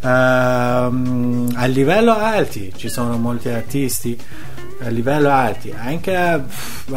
Uh, 0.00 0.06
a 1.54 1.64
livello 1.66 2.16
alti 2.16 2.72
ci 2.76 2.88
sono 2.88 3.16
molti 3.16 3.48
artisti 3.48 4.16
a 4.82 4.90
livello 4.90 5.28
alti 5.28 5.74
anche 5.76 6.40
uh, 6.86 6.94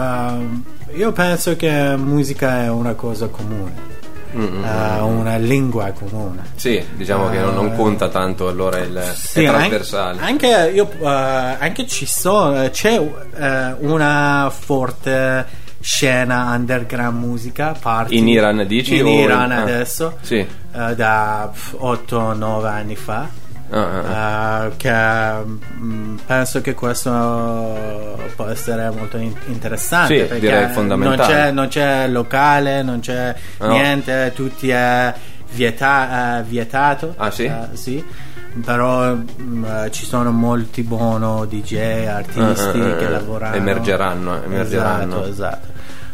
io 0.93 1.11
penso 1.11 1.55
che 1.55 1.95
musica 1.97 2.61
è 2.61 2.69
una 2.69 2.93
cosa 2.93 3.25
comune 3.25 4.00
mm-hmm. 4.35 4.63
uh, 4.63 5.05
una 5.05 5.37
lingua 5.37 5.91
comune. 5.91 6.43
Sì, 6.55 6.83
diciamo 6.95 7.27
uh, 7.27 7.31
che 7.31 7.39
non, 7.39 7.53
non, 7.53 7.67
eh, 7.67 7.75
conta 7.75 8.09
tanto 8.09 8.47
allora 8.47 8.79
il 8.79 9.11
sì, 9.15 9.43
trasversale. 9.43 10.21
Anche, 10.21 10.53
anche, 10.53 10.71
io, 10.71 10.89
uh, 10.99 11.05
anche 11.05 11.87
ci 11.87 12.05
sono, 12.05 12.69
c'è 12.69 13.01
una 13.79 14.51
forte 14.53 15.59
scena 15.79 16.53
underground 16.53 17.17
musica 17.17 17.75
party 17.79 18.15
in 18.15 18.27
Iran 18.27 18.65
dici? 18.67 18.97
In 18.97 19.07
Iran 19.07 19.51
in... 19.51 19.57
Ah. 19.57 19.61
adesso, 19.61 20.17
sì. 20.21 20.45
da 20.71 21.51
8-9 21.51 22.65
anni 22.65 22.95
fa 22.95 23.40
Uh, 23.73 24.75
che 24.75 24.89
um, 24.91 26.19
penso 26.25 26.59
che 26.59 26.73
questo 26.73 28.19
può 28.35 28.45
essere 28.47 28.89
molto 28.89 29.15
in- 29.15 29.33
interessante 29.45 30.17
sì, 30.19 30.25
perché 30.25 30.85
non 30.97 31.15
c'è, 31.17 31.51
non 31.51 31.67
c'è, 31.69 32.07
locale, 32.09 32.83
non 32.83 32.99
c'è 32.99 33.33
no. 33.59 33.67
niente, 33.69 34.33
tutti 34.35 34.69
è 34.69 35.13
vieta- 35.51 36.39
uh, 36.41 36.43
vietato. 36.43 37.13
Ah, 37.15 37.31
sì? 37.31 37.45
Uh, 37.45 37.73
sì. 37.75 38.03
però 38.63 39.13
mh, 39.15 39.65
eh, 39.85 39.91
ci 39.91 40.05
sono 40.05 40.31
molti 40.31 40.83
buoni 40.83 41.47
DJ, 41.47 42.07
artisti 42.07 42.77
Eh, 42.79 42.89
eh, 42.89 42.95
che 42.97 43.05
eh, 43.05 43.09
lavorano. 43.09 43.55
emergeranno, 43.55 44.43
emergeranno. 44.43 45.23
Esatto, 45.23 45.29
esatto. 45.29 45.67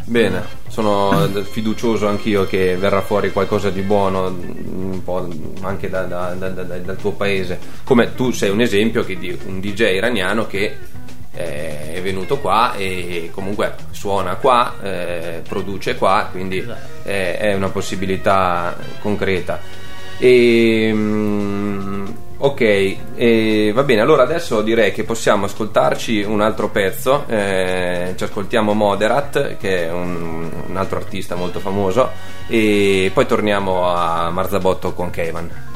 Bene, 0.10 0.41
sono 0.70 1.28
fiducioso 1.43 2.08
anch'io 2.08 2.46
che 2.46 2.78
verrà 2.78 3.02
fuori 3.02 3.34
qualcosa 3.34 3.70
di 3.70 3.82
buono 3.82 4.28
un 4.28 5.02
po' 5.04 5.28
anche 5.63 5.89
da- 5.89 6.04
da- 6.04 6.34
da- 6.34 6.48
da- 6.48 6.63
dal 6.63 6.96
tuo 6.96 7.12
paese. 7.12 7.60
Come 7.84 8.15
tu 8.15 8.32
sei 8.32 8.50
un 8.50 8.62
esempio 8.62 9.04
che 9.04 9.17
di 9.17 9.38
un 9.48 9.60
DJ 9.60 9.96
iraniano 9.96 10.48
che 10.48 10.78
eh, 11.34 11.93
è 11.93 12.02
venuto 12.02 12.38
qua 12.38 12.74
e 12.76 13.30
comunque 13.34 13.76
suona 13.91 14.36
qua, 14.36 14.76
eh, 14.82 15.41
produce 15.46 15.96
qua, 15.96 16.30
quindi 16.32 16.65
è, 17.04 17.38
è 17.39 17.54
una 17.54 17.70
possibilità 17.70 18.78
concreta. 19.02 19.60
E, 20.17 20.89
mm, 20.93 22.06
ok, 22.38 22.62
e 23.15 23.71
va 23.73 23.84
bene, 23.84 24.02
allora 24.02 24.23
adesso 24.23 24.62
direi 24.62 24.91
che 24.91 25.04
possiamo 25.04 25.45
ascoltarci 25.45 26.21
un 26.23 26.41
altro 26.41 26.69
pezzo, 26.69 27.23
eh, 27.28 28.13
ci 28.15 28.23
ascoltiamo 28.23 28.73
Moderat, 28.73 29.58
che 29.58 29.86
è 29.86 29.91
un, 29.91 30.50
un 30.67 30.78
altro 30.78 30.97
artista 30.97 31.36
molto 31.36 31.60
famoso, 31.60 32.10
e 32.47 33.12
poi 33.13 33.26
torniamo 33.26 33.88
a 33.88 34.30
Marzabotto 34.30 34.93
con 34.93 35.10
Kevan. 35.10 35.67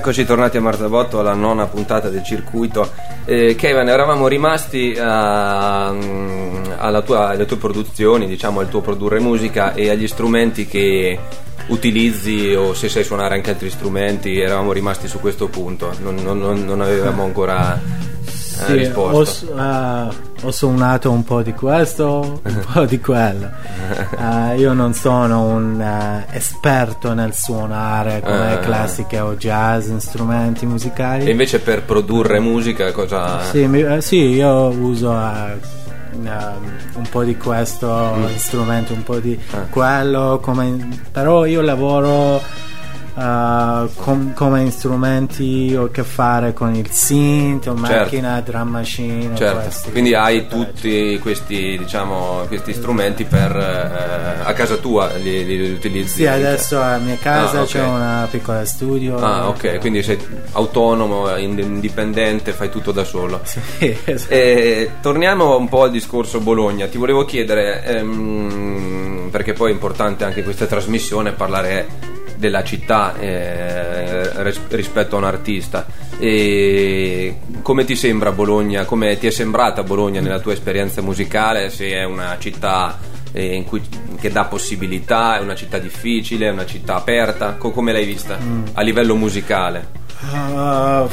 Eccoci 0.00 0.24
tornati 0.24 0.56
a 0.56 0.62
Marzabotto 0.62 1.18
alla 1.20 1.34
nona 1.34 1.66
puntata 1.66 2.08
del 2.08 2.22
circuito. 2.24 2.90
Eh, 3.26 3.54
Kevin, 3.54 3.86
eravamo 3.86 4.28
rimasti 4.28 4.96
a, 4.98 5.92
mm, 5.92 6.64
tua- 7.04 7.28
alle 7.28 7.44
tue 7.44 7.58
produzioni, 7.58 8.26
diciamo 8.26 8.60
al 8.60 8.70
tuo 8.70 8.80
produrre 8.80 9.18
musica 9.20 9.74
e 9.74 9.90
agli 9.90 10.08
strumenti 10.08 10.64
che 10.64 11.18
utilizzi 11.66 12.54
o 12.54 12.72
se 12.72 12.88
sai 12.88 13.04
suonare 13.04 13.34
anche 13.34 13.50
altri 13.50 13.68
strumenti, 13.68 14.40
eravamo 14.40 14.72
rimasti 14.72 15.06
su 15.06 15.20
questo 15.20 15.48
punto, 15.48 15.92
non, 16.02 16.14
non- 16.14 16.64
non- 16.64 16.80
avevamo 16.80 17.22
ancora 17.24 17.78
Sì, 18.64 18.72
ho, 18.72 18.74
risposto. 18.74 19.24
s- 19.24 19.42
eh, 19.58 20.08
ho 20.46 20.50
suonato 20.50 21.10
un 21.10 21.22
po' 21.24 21.42
di 21.42 21.52
questo, 21.52 22.40
un 22.44 22.64
po' 22.72 22.84
di 22.84 22.98
quello. 23.00 23.48
Eh, 24.18 24.56
io 24.58 24.72
non 24.72 24.94
sono 24.94 25.44
un 25.44 25.80
eh, 25.80 26.26
esperto 26.36 27.12
nel 27.14 27.34
suonare 27.34 28.20
come 28.22 28.58
classiche 28.60 29.18
o 29.20 29.34
jazz, 29.34 29.90
strumenti 29.96 30.66
musicali. 30.66 31.24
E 31.26 31.30
invece 31.30 31.60
per 31.60 31.82
produrre 31.84 32.38
musica 32.40 32.92
cosa... 32.92 33.40
Sì, 33.42 33.66
mi- 33.66 34.00
sì, 34.00 34.28
io 34.30 34.68
uso 34.68 35.10
un 36.12 37.06
po' 37.10 37.22
di 37.24 37.36
questo 37.36 38.28
strumento, 38.36 38.92
un 38.92 39.02
po' 39.02 39.18
di 39.18 39.38
Mm. 39.40 39.54
Ah. 39.58 39.66
quello, 39.70 40.38
come- 40.42 40.98
però 41.12 41.44
io 41.46 41.60
lavoro 41.60 42.40
eh, 43.16 43.88
com- 43.96 44.32
come 44.34 44.70
strumenti 44.70 45.74
ho 45.76 45.84
a 45.84 45.90
che 45.90 46.02
fare 46.04 46.52
con 46.52 46.74
il 46.74 46.90
synth, 46.90 47.66
o 47.68 47.76
Certo. 47.76 48.02
macchina, 48.02 48.40
drum 48.40 48.68
machine. 48.68 49.36
Certo, 49.36 49.60
questi- 49.60 49.90
quindi 49.90 50.14
hai 50.14 50.46
tutti 50.46 51.18
questi, 51.20 51.76
diciamo, 51.78 52.44
questi 52.48 52.72
strumenti 52.72 53.24
per 53.24 53.56
eh, 53.56 54.42
a 54.44 54.52
casa 54.52 54.76
tua 54.76 55.12
li, 55.14 55.44
li 55.44 55.70
utilizzi? 55.72 56.16
Sì, 56.16 56.26
adesso 56.26 56.80
a 56.80 56.98
mia 56.98 57.16
casa 57.20 57.58
Ah, 57.58 57.62
ok. 57.62 57.68
c'è 57.68 57.82
una 57.84 58.28
piccola 58.30 58.64
studio. 58.64 59.16
Ah, 59.18 59.48
ok, 59.48 59.78
quindi 59.78 60.02
sei 60.02 60.18
autonomo, 60.52 61.36
ind- 61.36 61.58
indipendente, 61.58 62.52
fai 62.52 62.70
tutto 62.70 62.92
da 62.92 63.04
solo. 63.04 63.40
Sì, 63.44 63.60
esatto. 64.04 64.32
Eh, 64.32 64.90
torniamo 65.00 65.56
un 65.56 65.68
po' 65.68 65.82
al 65.84 65.90
discorso 65.90 66.40
Bologna. 66.40 66.86
Ti 66.86 66.98
volevo 66.98 67.24
chiedere, 67.24 67.84
ehm, 67.84 69.28
perché 69.30 69.52
poi 69.52 69.70
è 69.70 69.72
importante 69.74 70.24
anche 70.24 70.42
questa 70.42 70.66
trasmissione 70.66 71.32
parlare 71.32 71.86
della 72.40 72.64
città 72.64 73.16
eh, 73.18 74.42
ris- 74.42 74.60
rispetto 74.70 75.14
a 75.14 75.18
un 75.18 75.24
artista. 75.26 75.86
E 76.18 77.38
come 77.62 77.84
ti 77.84 77.94
sembra 77.94 78.32
Bologna? 78.32 78.84
Come 78.84 79.16
ti 79.18 79.26
è 79.26 79.30
sembrata 79.30 79.82
Bologna 79.82 80.20
nella 80.20 80.40
tua 80.40 80.54
esperienza 80.54 81.02
musicale? 81.02 81.70
Se 81.70 81.88
è 81.90 82.02
una 82.04 82.36
città 82.38 82.98
eh, 83.32 83.54
in 83.54 83.64
cui- 83.64 83.86
che 84.18 84.30
dà 84.32 84.46
possibilità, 84.46 85.38
è 85.38 85.40
una 85.40 85.54
città 85.54 85.78
difficile, 85.78 86.46
è 86.46 86.50
una 86.50 86.66
città 86.66 86.96
aperta? 86.96 87.52
Co- 87.52 87.70
come 87.70 87.92
l'hai 87.92 88.06
vista 88.06 88.38
a 88.72 88.80
livello 88.80 89.14
musicale? 89.14 89.98
Uh, 90.32 91.04
uh, 91.04 91.08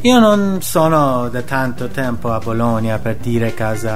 io 0.00 0.18
non 0.18 0.60
sono 0.62 1.28
da 1.28 1.42
tanto 1.42 1.88
tempo 1.88 2.32
a 2.32 2.38
Bologna 2.38 2.98
per 2.98 3.16
dire 3.16 3.54
cose 3.54 3.90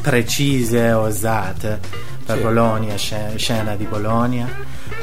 precise 0.00 0.92
o 0.92 1.06
usate 1.06 2.08
per 2.24 2.36
Sì. 2.36 2.42
Bologna, 2.42 2.96
sce- 2.96 3.32
scena 3.36 3.74
di 3.74 3.84
Bologna. 3.84 4.48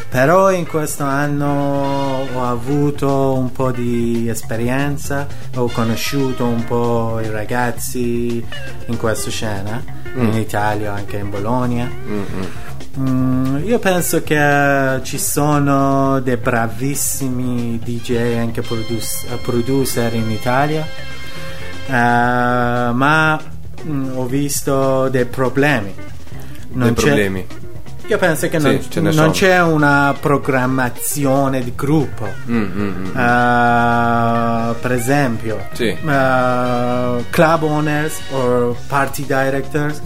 Però 0.10 0.52
in 0.52 0.66
questo 0.66 1.04
anno 1.04 2.26
ho 2.34 2.46
avuto 2.50 3.34
un 3.34 3.52
po' 3.52 3.72
di 3.72 4.28
esperienza, 4.30 5.28
ho 5.56 5.68
conosciuto 5.70 6.46
un 6.46 6.64
po' 6.64 7.20
i 7.22 7.30
ragazzi 7.30 8.44
in 8.86 8.98
questa 8.98 9.30
scena, 9.30 9.84
in 10.16 10.34
Italia, 10.34 10.94
anche 10.94 11.18
in 11.18 11.30
Bologna. 11.30 11.90
Mm, 13.00 13.58
io 13.66 13.78
penso 13.80 14.24
che 14.24 15.00
ci 15.04 15.20
sono 15.20 16.20
dei 16.22 16.38
bravissimi 16.38 17.78
DJ 17.84 18.38
anche 18.40 18.62
produce- 18.62 19.28
producer 19.44 20.14
in 20.16 20.32
Italia, 20.32 20.84
eh, 21.86 21.92
ma 21.92 23.40
mm, 23.86 24.18
ho 24.18 24.26
visto 24.26 25.10
dei 25.10 25.26
problemi. 25.26 25.94
Dei 26.86 26.94
c'è- 26.94 27.02
problemi? 27.06 27.46
Io 28.08 28.18
penso 28.18 28.48
che 28.48 28.58
Sì, 28.60 28.66
non, 28.96 29.04
ne 29.04 29.12
non 29.14 29.32
c'è 29.32 29.62
una 29.62 30.16
programmazione 30.18 31.62
di 31.62 31.74
gruppo. 31.76 32.26
Mm, 32.50 32.64
mm, 32.64 32.96
mm. 33.00 33.06
Uh, 33.08 34.76
per 34.80 34.92
esempio, 34.94 35.68
Sì. 35.74 35.90
uh, 35.90 37.26
club 37.30 37.64
owners 37.64 38.16
o 38.32 38.78
party 38.88 39.26
directors 39.26 40.02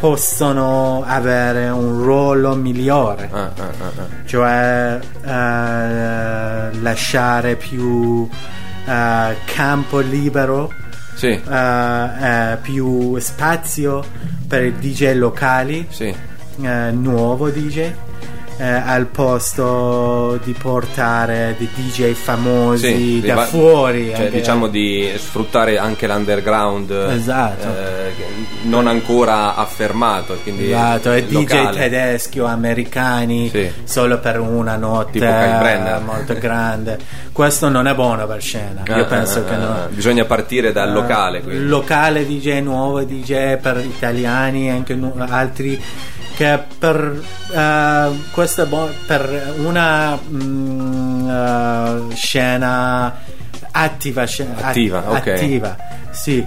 possono 0.00 1.04
avere 1.06 1.68
un 1.68 2.02
ruolo 2.02 2.54
migliore, 2.54 3.28
Ah, 3.30 3.38
ah, 3.38 3.52
ah, 3.58 3.92
ah. 3.98 4.06
cioè 4.24 4.98
uh, 5.22 6.80
lasciare 6.80 7.56
più 7.56 8.26
campo 9.44 9.98
libero, 9.98 10.72
Sì, 11.20 11.38
uh, 11.44 11.52
uh, 11.52 12.58
più 12.62 13.18
spazio 13.18 14.02
per 14.48 14.72
DJ 14.72 15.12
locali. 15.16 15.86
Sì. 15.90 16.04
eh, 16.62 16.90
nuovo 16.92 17.50
DJ 17.50 17.90
eh, 18.60 18.66
al 18.66 19.06
posto 19.06 20.38
di 20.44 20.52
portare 20.52 21.54
dei 21.56 21.68
DJ 21.74 22.12
famosi 22.12 22.94
Sì, 22.94 23.20
da 23.26 23.34
va- 23.36 23.44
fuori 23.46 24.12
Cioè, 24.14 24.28
diciamo 24.30 24.66
di 24.68 25.10
sfruttare 25.16 25.78
anche 25.78 26.06
l'underground 26.06 26.90
Esatto. 26.90 27.66
eh, 27.66 28.12
non 28.64 28.86
ancora 28.86 29.54
affermato, 29.54 30.36
quindi 30.42 30.66
Esatto, 30.66 31.12
e 31.12 31.24
DJ 31.24 31.32
locale. 31.32 31.76
tedeschi 31.78 32.38
o 32.40 32.44
americani 32.46 33.48
Sì. 33.48 33.70
solo 33.84 34.18
per 34.18 34.38
una 34.40 34.76
notte 34.76 35.18
eh, 35.18 35.98
molto 36.04 36.34
grande. 36.34 36.98
Questo 37.32 37.68
non 37.70 37.86
è 37.86 37.94
buono 37.94 38.26
per 38.26 38.42
scena. 38.42 38.82
Io 38.86 39.02
Ah, 39.04 39.06
penso 39.06 39.38
ah, 39.38 39.44
che 39.44 39.54
ah, 39.54 39.58
no. 39.58 39.72
ah. 39.72 39.86
Bisogna 39.88 40.24
partire 40.26 40.72
dal 40.72 40.90
Eh, 40.90 40.92
locale. 40.92 41.40
quindi. 41.40 41.66
locale 41.66 42.26
DJ 42.26 42.60
nuovo 42.60 43.02
DJ 43.02 43.56
per 43.56 43.78
italiani 43.82 44.66
e 44.66 44.70
anche 44.70 44.94
nu- 44.94 45.14
altri 45.26 45.82
che 46.40 46.58
per 46.78 47.22
questo 48.32 48.62
è 48.62 48.66
buono 48.66 48.92
per 49.06 49.56
una 49.58 50.18
mm, 50.18 51.28
eh, 51.28 52.14
scena 52.14 53.14
attiva 53.72 54.24
scena 54.24 54.54
Attiva, 54.56 55.04
ok. 55.06 55.26
attiva 55.26 55.76
sì 56.08 56.42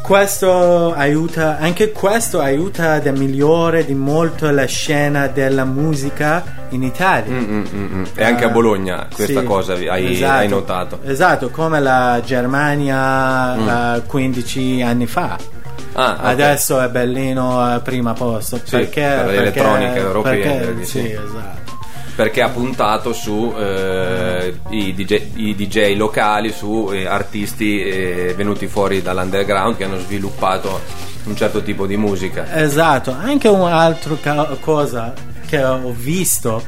questo 0.00 0.94
aiuta 0.94 1.58
anche 1.58 1.90
questo 1.90 2.38
aiuta 2.38 2.92
a 2.92 3.10
migliorare 3.10 3.84
di 3.84 3.94
molto 3.94 4.48
la 4.48 4.66
scena 4.66 5.26
della 5.26 5.64
musica 5.64 6.44
in 6.68 6.84
Italia 6.84 7.32
Mm, 7.32 7.38
mm, 7.38 7.64
mm, 7.74 7.94
mm. 7.98 8.04
E 8.14 8.22
anche 8.22 8.44
a 8.44 8.48
eh, 8.48 8.52
Bologna 8.52 9.08
questa 9.12 9.40
sì, 9.40 9.44
cosa 9.44 9.72
hai, 9.72 10.12
esatto, 10.12 10.38
hai 10.38 10.48
notato. 10.48 10.98
Esatto, 11.04 11.50
come 11.50 11.80
la 11.80 12.20
Germania 12.24 13.96
eh, 13.96 14.02
15 14.02 14.82
anni 14.82 15.06
fa. 15.06 15.55
Ah. 15.98 16.16
Adesso 16.18 16.78
è 16.80 16.88
Berlino 16.90 17.58
al 17.58 17.80
primo 17.82 18.12
posto. 18.12 18.56
Sì, 18.62 18.70
perché, 18.70 19.00
per 19.00 19.24
perché- 19.24 19.32
l'elettronica 19.38 19.96
europea, 19.96 20.32
perché- 20.58 20.84
sì, 20.84 21.00
sì. 21.00 21.10
esatto. 21.12 21.74
Perché 22.14 22.40
ha 22.42 22.48
puntato 22.48 23.12
su 23.12 23.52
eh, 23.56 24.58
i, 24.70 24.94
DJ, 24.94 25.22
i 25.34 25.54
DJ 25.54 25.96
locali, 25.96 26.50
su 26.50 26.88
eh, 26.92 27.06
artisti 27.06 27.82
eh, 27.82 28.34
venuti 28.36 28.66
fuori 28.68 29.00
dall'underground 29.02 29.76
che 29.76 29.84
hanno 29.84 29.98
sviluppato 29.98 30.80
un 31.24 31.36
certo 31.36 31.62
tipo 31.62 31.86
di 31.86 31.96
musica. 31.96 32.46
Esatto, 32.58 33.10
anche 33.18 33.48
un'altra 33.48 34.14
ca- 34.20 34.56
cosa 34.60 35.12
che 35.46 35.62
ho 35.62 35.92
visto 35.94 36.62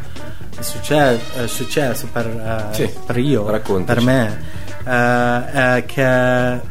è 0.59 0.63
succe- 0.63 1.19
è 1.37 1.47
successo 1.47 2.09
per, 2.13 2.27
eh, 2.27 2.75
Sì, 2.75 2.91
per 3.07 3.17
io, 3.19 3.49
raccontaci. 3.49 4.05
per 4.05 4.05
me, 4.05 4.43
eh, 4.87 5.77
è 5.77 5.85
che 5.87 6.03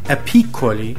è 0.05 0.17
piccoli. 0.23 0.95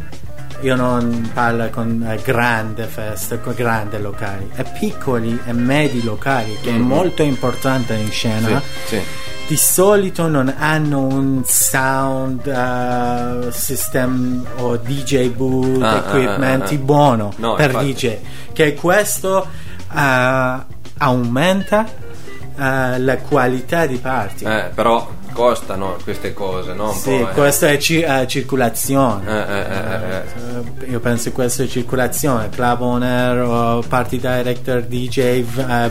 Io 0.62 0.74
non 0.74 1.30
parlo 1.32 1.68
con 1.70 2.04
eh, 2.08 2.20
grande 2.22 2.84
feste, 2.84 3.40
con 3.40 3.54
grandi 3.54 4.00
locali, 4.00 4.50
è 4.54 4.64
piccoli 4.78 5.38
e 5.46 5.52
medi 5.52 6.02
locali, 6.02 6.56
che 6.60 6.70
è 6.70 6.78
molto 6.78 7.22
importante 7.22 7.94
in 7.94 8.10
scena. 8.10 8.48
Mm-hmm. 8.48 8.58
Sì, 8.86 8.96
sì. 8.96 9.02
Di 9.46 9.56
solito 9.56 10.28
non 10.28 10.52
hanno 10.58 11.00
un 11.06 11.42
sound 11.46 12.46
eh, 12.46 13.50
system 13.52 14.44
o 14.58 14.76
DJ 14.76 15.30
booth, 15.30 15.82
Ah, 15.82 15.90
ah, 15.92 15.96
equipment 16.08 16.62
ah, 16.70 16.74
ah. 16.74 16.78
buono 16.78 17.32
No, 17.36 17.54
per 17.54 17.70
infatti. 17.70 17.92
DJ. 17.92 18.16
Che 18.52 18.74
questo 18.74 19.46
eh, 19.94 20.56
aumenta 20.98 21.86
eh, 21.86 22.98
la 22.98 23.16
qualità 23.18 23.86
di 23.86 23.96
party. 23.96 24.44
Eh, 24.44 24.70
però 24.74 25.08
costano 25.38 25.96
queste 26.02 26.32
cose, 26.34 26.72
no? 26.72 26.88
Un 26.90 26.94
sì, 26.96 27.10
po', 27.10 27.30
eh. 27.30 27.32
questa 27.32 27.68
è 27.68 27.76
ci- 27.78 28.00
eh, 28.00 28.26
circolazione. 28.26 29.22
Eh, 29.24 29.54
eh, 29.54 29.60
eh, 29.60 30.16
eh. 30.16 30.86
Eh, 30.86 30.90
Io 30.90 30.98
penso 30.98 31.28
che 31.28 31.34
questo 31.36 31.62
è 31.62 31.66
circolazione, 31.68 32.48
club 32.48 32.80
owner, 32.80 33.38
o 33.42 33.82
party 33.86 34.18
director, 34.18 34.82
DJ, 34.82 35.18
eh, 35.18 35.44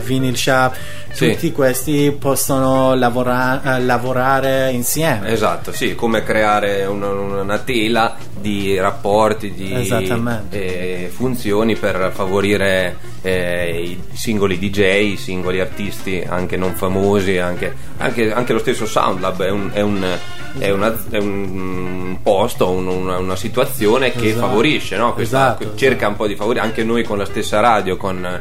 vinyl 0.04 0.36
shop, 0.36 0.76
Sì. 1.12 1.30
tutti 1.32 1.50
questi 1.52 2.14
possono 2.18 2.94
lavora- 2.94 3.76
eh, 3.76 3.80
lavorare 3.80 4.70
insieme. 4.72 5.30
Esatto, 5.30 5.72
sì, 5.72 5.94
come 5.94 6.22
creare 6.22 6.84
un- 6.84 7.02
una 7.02 7.58
tela 7.58 8.16
di 8.38 8.78
rapporti, 8.78 9.52
di 9.54 9.72
eh, 10.50 11.10
funzioni 11.14 11.74
per 11.76 12.10
favorire 12.14 12.96
eh, 13.22 13.82
i 13.82 14.02
singoli 14.12 14.58
DJ, 14.58 15.12
i 15.12 15.16
singoli 15.16 15.58
artisti, 15.60 16.24
anche 16.26 16.56
non 16.56 16.74
famosi, 16.74 17.38
anche, 17.38 17.74
anche- 17.98 18.32
anche 18.32 18.52
lo 18.52 18.58
stesso 18.60 18.86
SoundLab 18.86 19.37
è 19.46 19.50
un, 19.50 19.70
è 19.72 19.80
un- 19.80 20.18
è 20.58 20.70
una- 20.70 20.96
è 21.10 21.18
un 21.18 22.18
posto, 22.22 22.70
un- 22.70 22.86
una, 22.88 23.18
una 23.18 23.36
situazione 23.36 24.12
che 24.12 24.28
Esatto. 24.30 24.46
favorisce, 24.46 24.96
no? 24.96 25.12
Questa- 25.14 25.56
Esatto, 25.58 25.76
cerca 25.76 25.94
esatto. 25.96 26.10
un 26.10 26.16
po' 26.16 26.26
di 26.26 26.36
favorire, 26.36 26.64
anche 26.64 26.84
noi 26.84 27.04
con 27.04 27.18
la 27.18 27.24
stessa 27.26 27.60
radio, 27.60 27.96
con 27.96 28.40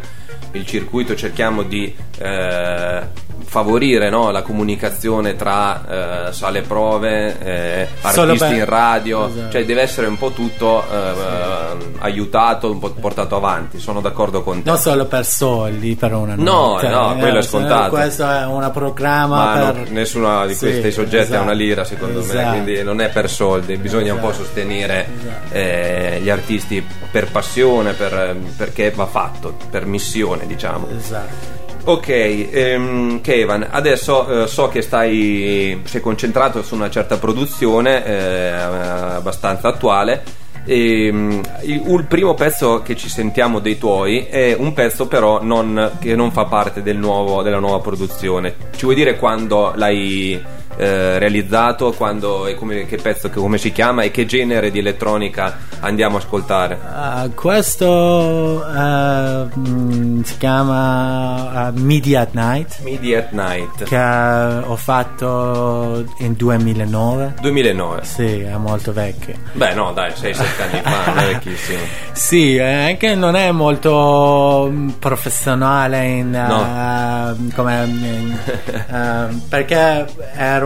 il 0.52 0.66
circuito 0.66 1.16
cerchiamo 1.16 1.64
di 1.64 1.94
eh, 2.20 3.02
favorire 3.50 4.10
no, 4.10 4.30
la 4.30 4.42
comunicazione 4.42 5.36
tra 5.38 6.28
eh, 6.28 6.34
sale 6.34 6.62
prove, 6.64 7.40
eh, 7.40 7.88
artisti 8.02 8.56
in 8.56 8.66
radio, 8.66 9.28
Esatto. 9.30 9.52
cioè 9.52 9.66
deve 9.66 9.82
essere 9.82 10.08
un 10.08 10.18
po' 10.18 10.32
tutto 10.32 10.84
eh, 10.84 11.94
aiutato, 12.00 12.70
un 12.70 12.80
po' 12.80 12.92
portato 12.92 13.36
avanti, 13.38 13.80
sono 13.80 14.02
d'accordo 14.02 14.44
con 14.44 14.62
te. 14.62 14.70
Non 14.70 14.78
solo 14.78 15.06
per 15.06 15.26
soldi, 15.26 15.96
per 15.96 16.14
una 16.14 16.36
No, 16.36 16.44
notte. 16.44 16.88
no, 16.90 17.16
quello 17.18 17.36
è 17.38 17.40
Eh, 17.40 17.44
scontato. 17.44 17.90
Questo 17.92 18.30
è 18.30 18.46
un 18.46 18.70
programma 18.74 19.36
Ma 19.56 19.72
per... 19.72 19.76
no, 19.76 19.86
nessuno 19.92 20.46
di 20.46 20.54
Sì, 20.54 20.66
questi 20.66 20.92
soggetti 20.92 21.16
ha 21.18 21.22
esatto, 21.22 21.44
una 21.44 21.52
lira 21.54 21.84
secondo 21.86 22.20
me, 22.20 22.26
esatto. 22.26 22.50
quindi 22.50 22.84
non 22.84 23.00
è 23.02 23.10
per 23.10 23.30
soldi, 23.30 23.78
bisogna 23.78 24.14
un 24.14 24.20
po' 24.20 24.30
Esatto, 24.30 24.44
sostenere 24.44 25.08
esatto. 25.20 25.54
eh, 25.54 26.20
gli 26.22 26.30
artisti 26.30 26.86
per 27.10 27.32
passione, 27.32 27.94
per- 27.94 28.36
perché 28.58 28.92
va 28.92 29.06
fatto, 29.06 29.56
per 29.70 29.86
missione 29.86 30.46
diciamo. 30.46 30.88
Esatto. 30.98 31.57
Ok, 31.90 32.10
ehm, 32.10 33.22
Kevan, 33.22 33.66
adesso 33.72 34.44
eh, 34.44 34.48
so 34.48 34.68
che 34.68 34.82
stai 34.82 35.80
sei 35.86 36.02
concentrato 36.02 36.62
su 36.62 36.76
una 36.76 36.90
certa 36.90 37.18
produzione 37.18 38.06
eh, 38.06 38.50
abbastanza 38.50 39.70
attuale. 39.70 40.22
Ehm, 40.66 41.42
il, 41.62 41.82
il 41.88 42.06
primo 42.10 42.34
pezzo 42.34 42.82
che 42.82 42.98
ci 42.98 43.08
sentiamo 43.08 43.60
dei 43.60 43.78
tuoi 43.78 44.26
è 44.26 44.54
un 44.60 44.74
pezzo 44.74 45.08
però 45.08 45.42
non- 45.42 45.92
che 46.02 46.14
non 46.14 46.34
fa 46.34 46.44
parte 46.44 46.84
del 46.84 46.98
nuovo- 46.98 47.42
della 47.42 47.60
nuova 47.60 47.80
produzione. 47.80 48.54
Ci 48.76 48.84
vuoi 48.84 48.96
dire 48.96 49.16
quando 49.16 49.72
l'hai 49.74 50.44
eh, 50.78 51.18
realizzato, 51.20 51.92
quando, 51.92 52.46
e 52.48 52.56
come, 52.56 52.86
che 52.86 52.98
pezzo, 52.98 53.30
che- 53.30 53.40
come 53.40 53.58
si 53.58 53.72
chiama 53.72 54.04
e 54.04 54.12
che 54.12 54.26
genere 54.26 54.72
di 54.72 54.80
elettronica 54.80 55.58
andiamo 55.80 56.16
a 56.16 56.20
ascoltare? 56.20 56.80
Ah, 56.84 57.30
questo 57.34 58.64
eh, 58.66 59.46
mm, 59.58 60.22
si 60.22 60.38
chiama 60.38 61.70
uh, 61.70 61.80
Media 61.80 62.22
at 62.22 62.30
Night 62.34 62.80
Midi 62.82 63.14
at 63.16 63.32
Night 63.32 63.84
che 63.84 63.98
ho 63.98 64.76
fatto 64.76 66.04
in 66.20 66.34
2009 66.36 67.36
2009. 67.42 68.04
sì 68.04 68.40
è 68.42 68.56
molto 68.58 68.94
vecchio 68.94 69.36
Beh, 69.54 69.74
no, 69.74 69.94
dai, 69.94 70.12
6-7 70.12 70.36
anni 70.62 70.82
fa, 70.82 71.06
non 71.12 71.18
è 71.20 71.26
vecchissimo. 71.34 71.80
sì 72.14 72.56
eh, 72.56 72.90
anche 72.90 73.16
non 73.16 73.36
è 73.36 73.52
molto 73.52 74.68
mm, 74.72 74.90
professionale 75.00 76.06
in, 76.06 76.30
No. 76.32 76.62
eh, 76.66 77.54
come 77.54 77.84
in- 77.86 78.38
eh, 78.90 79.40
perché 79.50 80.06
ero 80.36 80.66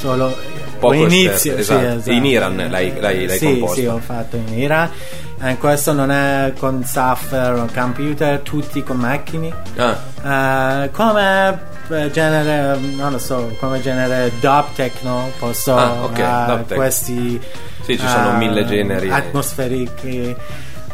solo 0.00 0.36
Poco 0.78 0.94
inizio 0.94 1.56
esperto, 1.56 1.62
sì, 1.62 1.72
esatto. 1.86 2.10
In 2.10 2.24
Iran 2.26 2.66
l'hai- 2.70 3.00
l'hai- 3.00 3.26
l'hai 3.26 3.38
sì, 3.38 3.44
composto. 3.46 3.74
sì 3.76 3.86
ho 3.86 3.98
fatto 3.98 4.36
in 4.36 4.58
Iran 4.58 4.90
e 5.42 5.56
questo 5.58 5.92
non 5.92 6.10
è 6.10 6.52
con 6.58 6.84
software 6.84 7.60
o 7.60 7.66
computer 7.74 8.38
tutti 8.40 8.82
con 8.82 8.96
macchine 8.98 9.54
Ah, 9.76 10.84
Eh, 10.84 10.90
come 10.90 11.58
eh, 11.88 12.10
genere, 12.10 12.78
non 12.96 13.12
lo 13.12 13.18
so, 13.18 13.54
come 13.60 13.80
genere 13.80 14.32
dub 14.40 14.64
techno, 14.74 15.30
posso 15.38 15.76
Ah, 15.76 15.92
ok, 16.04 16.18
eh, 16.18 16.44
dub 16.46 16.74
questi 16.74 17.40
Sì, 17.82 17.98
ci 17.98 18.06
sono 18.06 18.32
eh, 18.34 18.36
mille 18.36 18.64
generi. 18.66 19.08
atmosferici. 19.10 20.34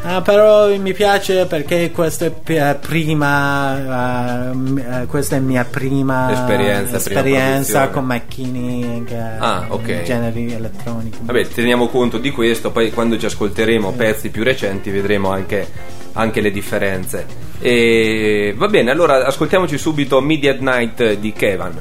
Ah, 0.05 0.21
però 0.21 0.75
mi 0.77 0.91
piace 0.91 1.45
perché 1.45 1.89
questa 1.91 2.25
è 2.25 2.77
prima 2.79 4.51
eh, 4.51 5.05
questa 5.05 5.37
è 5.37 5.39
mia 5.39 5.63
prima 5.63 6.29
Esperienza, 6.31 6.81
prima 6.83 6.97
esperienza 6.97 7.87
produzione. 7.87 7.91
con 7.91 8.05
macchine 8.05 9.03
che- 9.05 9.17
Ah, 9.17 9.65
ok. 9.69 10.01
generi 10.03 10.51
elettronici 10.53 11.19
vabbè, 11.21 11.47
teniamo 11.47 11.87
conto 11.87 12.17
di 12.17 12.31
questo, 12.31 12.71
poi 12.71 12.91
quando 12.91 13.17
ci 13.17 13.27
ascolteremo 13.27 13.93
pezzi 13.93 14.29
più 14.29 14.43
recenti 14.43 14.89
vedremo 14.91 15.31
anche, 15.31 15.65
anche 16.13 16.41
le 16.41 16.51
differenze. 16.51 17.25
E, 17.59 18.53
va 18.57 18.67
bene, 18.67 18.91
allora 18.91 19.25
ascoltiamoci 19.25 19.77
subito 19.77 20.19
Midi 20.19 20.49
at 20.49 20.59
Night 20.59 21.13
di 21.13 21.31
Kevan. 21.31 21.79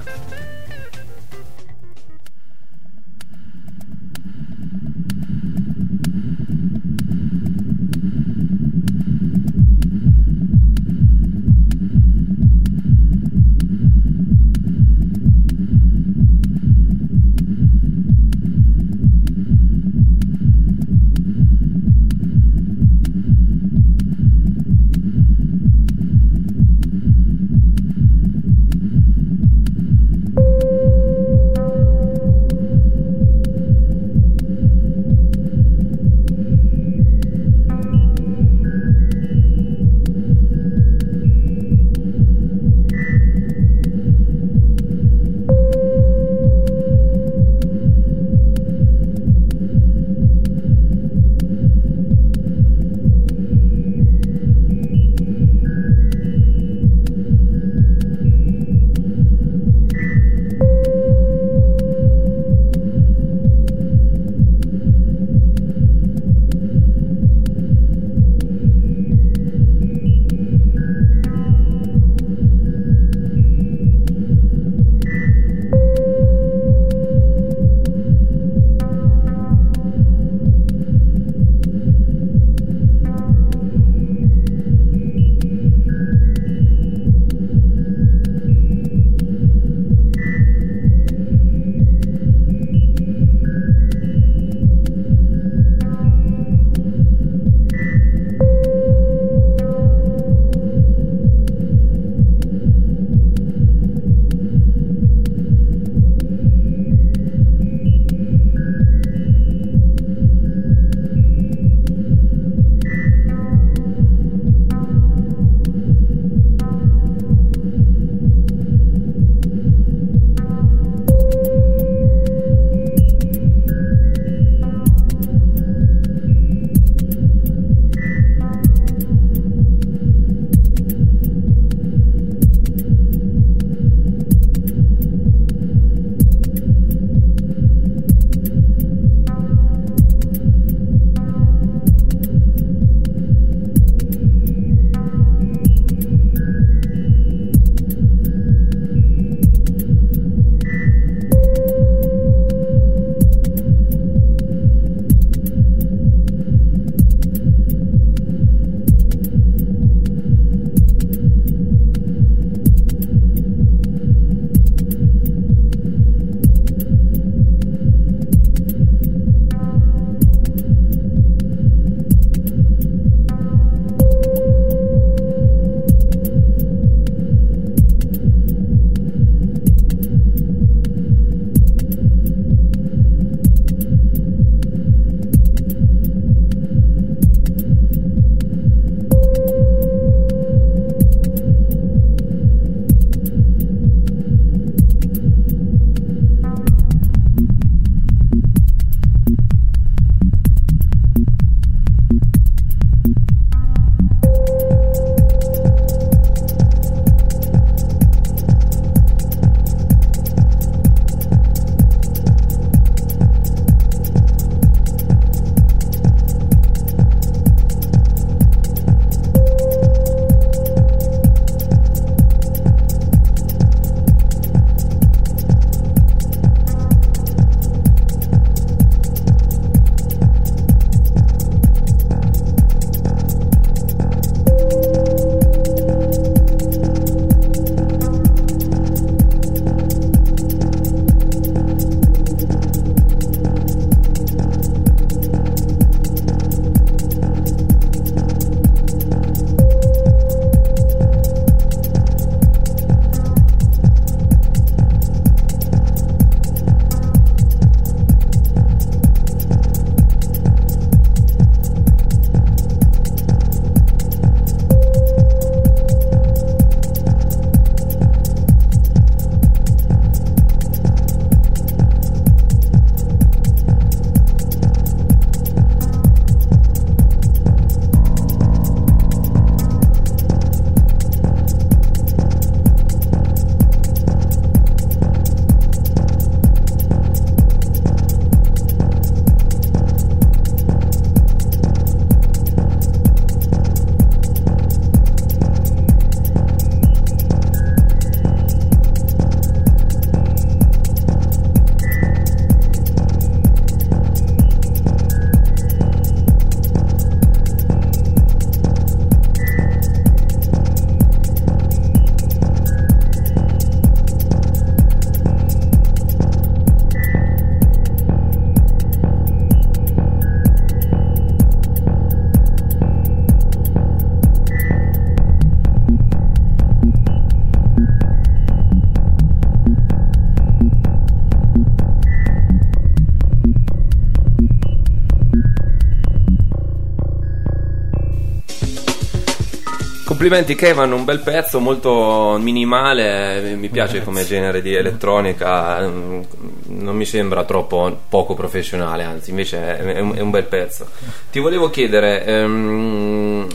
Complimenti 340.22 340.54
Kevin, 340.54 340.92
un 340.92 341.04
bel 341.04 341.18
pezzo 341.18 341.58
molto 341.58 342.38
minimale, 342.40 343.56
mi 343.56 343.68
piace 343.68 343.94
Grazie. 343.94 344.04
come 344.04 344.24
genere 344.24 344.62
di 344.62 344.72
elettronica, 344.72 345.80
mm, 345.80 346.22
non 346.66 346.94
mi 346.94 347.04
sembra 347.04 347.42
troppo 347.42 347.98
poco 348.08 348.34
professionale, 348.34 349.02
anzi 349.02 349.30
invece 349.30 349.78
è 349.78 349.98
un, 349.98 350.14
è 350.14 350.20
un 350.20 350.30
bel 350.30 350.44
pezzo. 350.44 350.86
Ti 351.28 351.40
volevo 351.40 351.70
chiedere 351.70 352.24
ehm, 352.24 353.48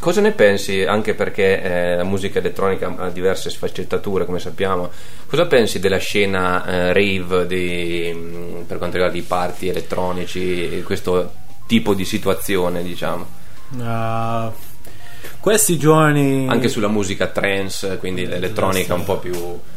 cosa 0.00 0.20
ne 0.20 0.32
pensi, 0.32 0.82
anche 0.82 1.14
perché 1.14 1.62
eh, 1.62 1.96
la 1.98 2.02
musica 2.02 2.40
elettronica 2.40 2.92
ha 2.98 3.08
diverse 3.10 3.48
sfaccettature 3.48 4.24
come 4.24 4.40
sappiamo, 4.40 4.90
cosa 5.28 5.46
pensi 5.46 5.78
della 5.78 5.98
scena 5.98 6.66
eh, 6.66 6.92
rave 6.92 7.46
di- 7.46 8.12
mm, 8.12 8.62
per 8.62 8.78
quanto 8.78 8.96
riguarda 8.96 9.16
i 9.16 9.22
party 9.22 9.68
elettronici, 9.68 10.82
questo 10.82 11.34
tipo 11.68 11.94
di 11.94 12.04
situazione 12.04 12.82
diciamo? 12.82 13.38
Uh, 13.76 14.50
questi 15.40 15.78
giorni 15.78 16.46
anche 16.48 16.68
sulla 16.68 16.88
musica 16.88 17.26
trance, 17.28 17.96
quindi 17.98 18.26
l'elettronica 18.26 18.94
un 18.94 19.04
po' 19.04 19.18
più 19.18 19.32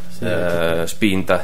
Sì. 0.09 0.25
eh, 0.25 0.83
spinta. 0.85 1.41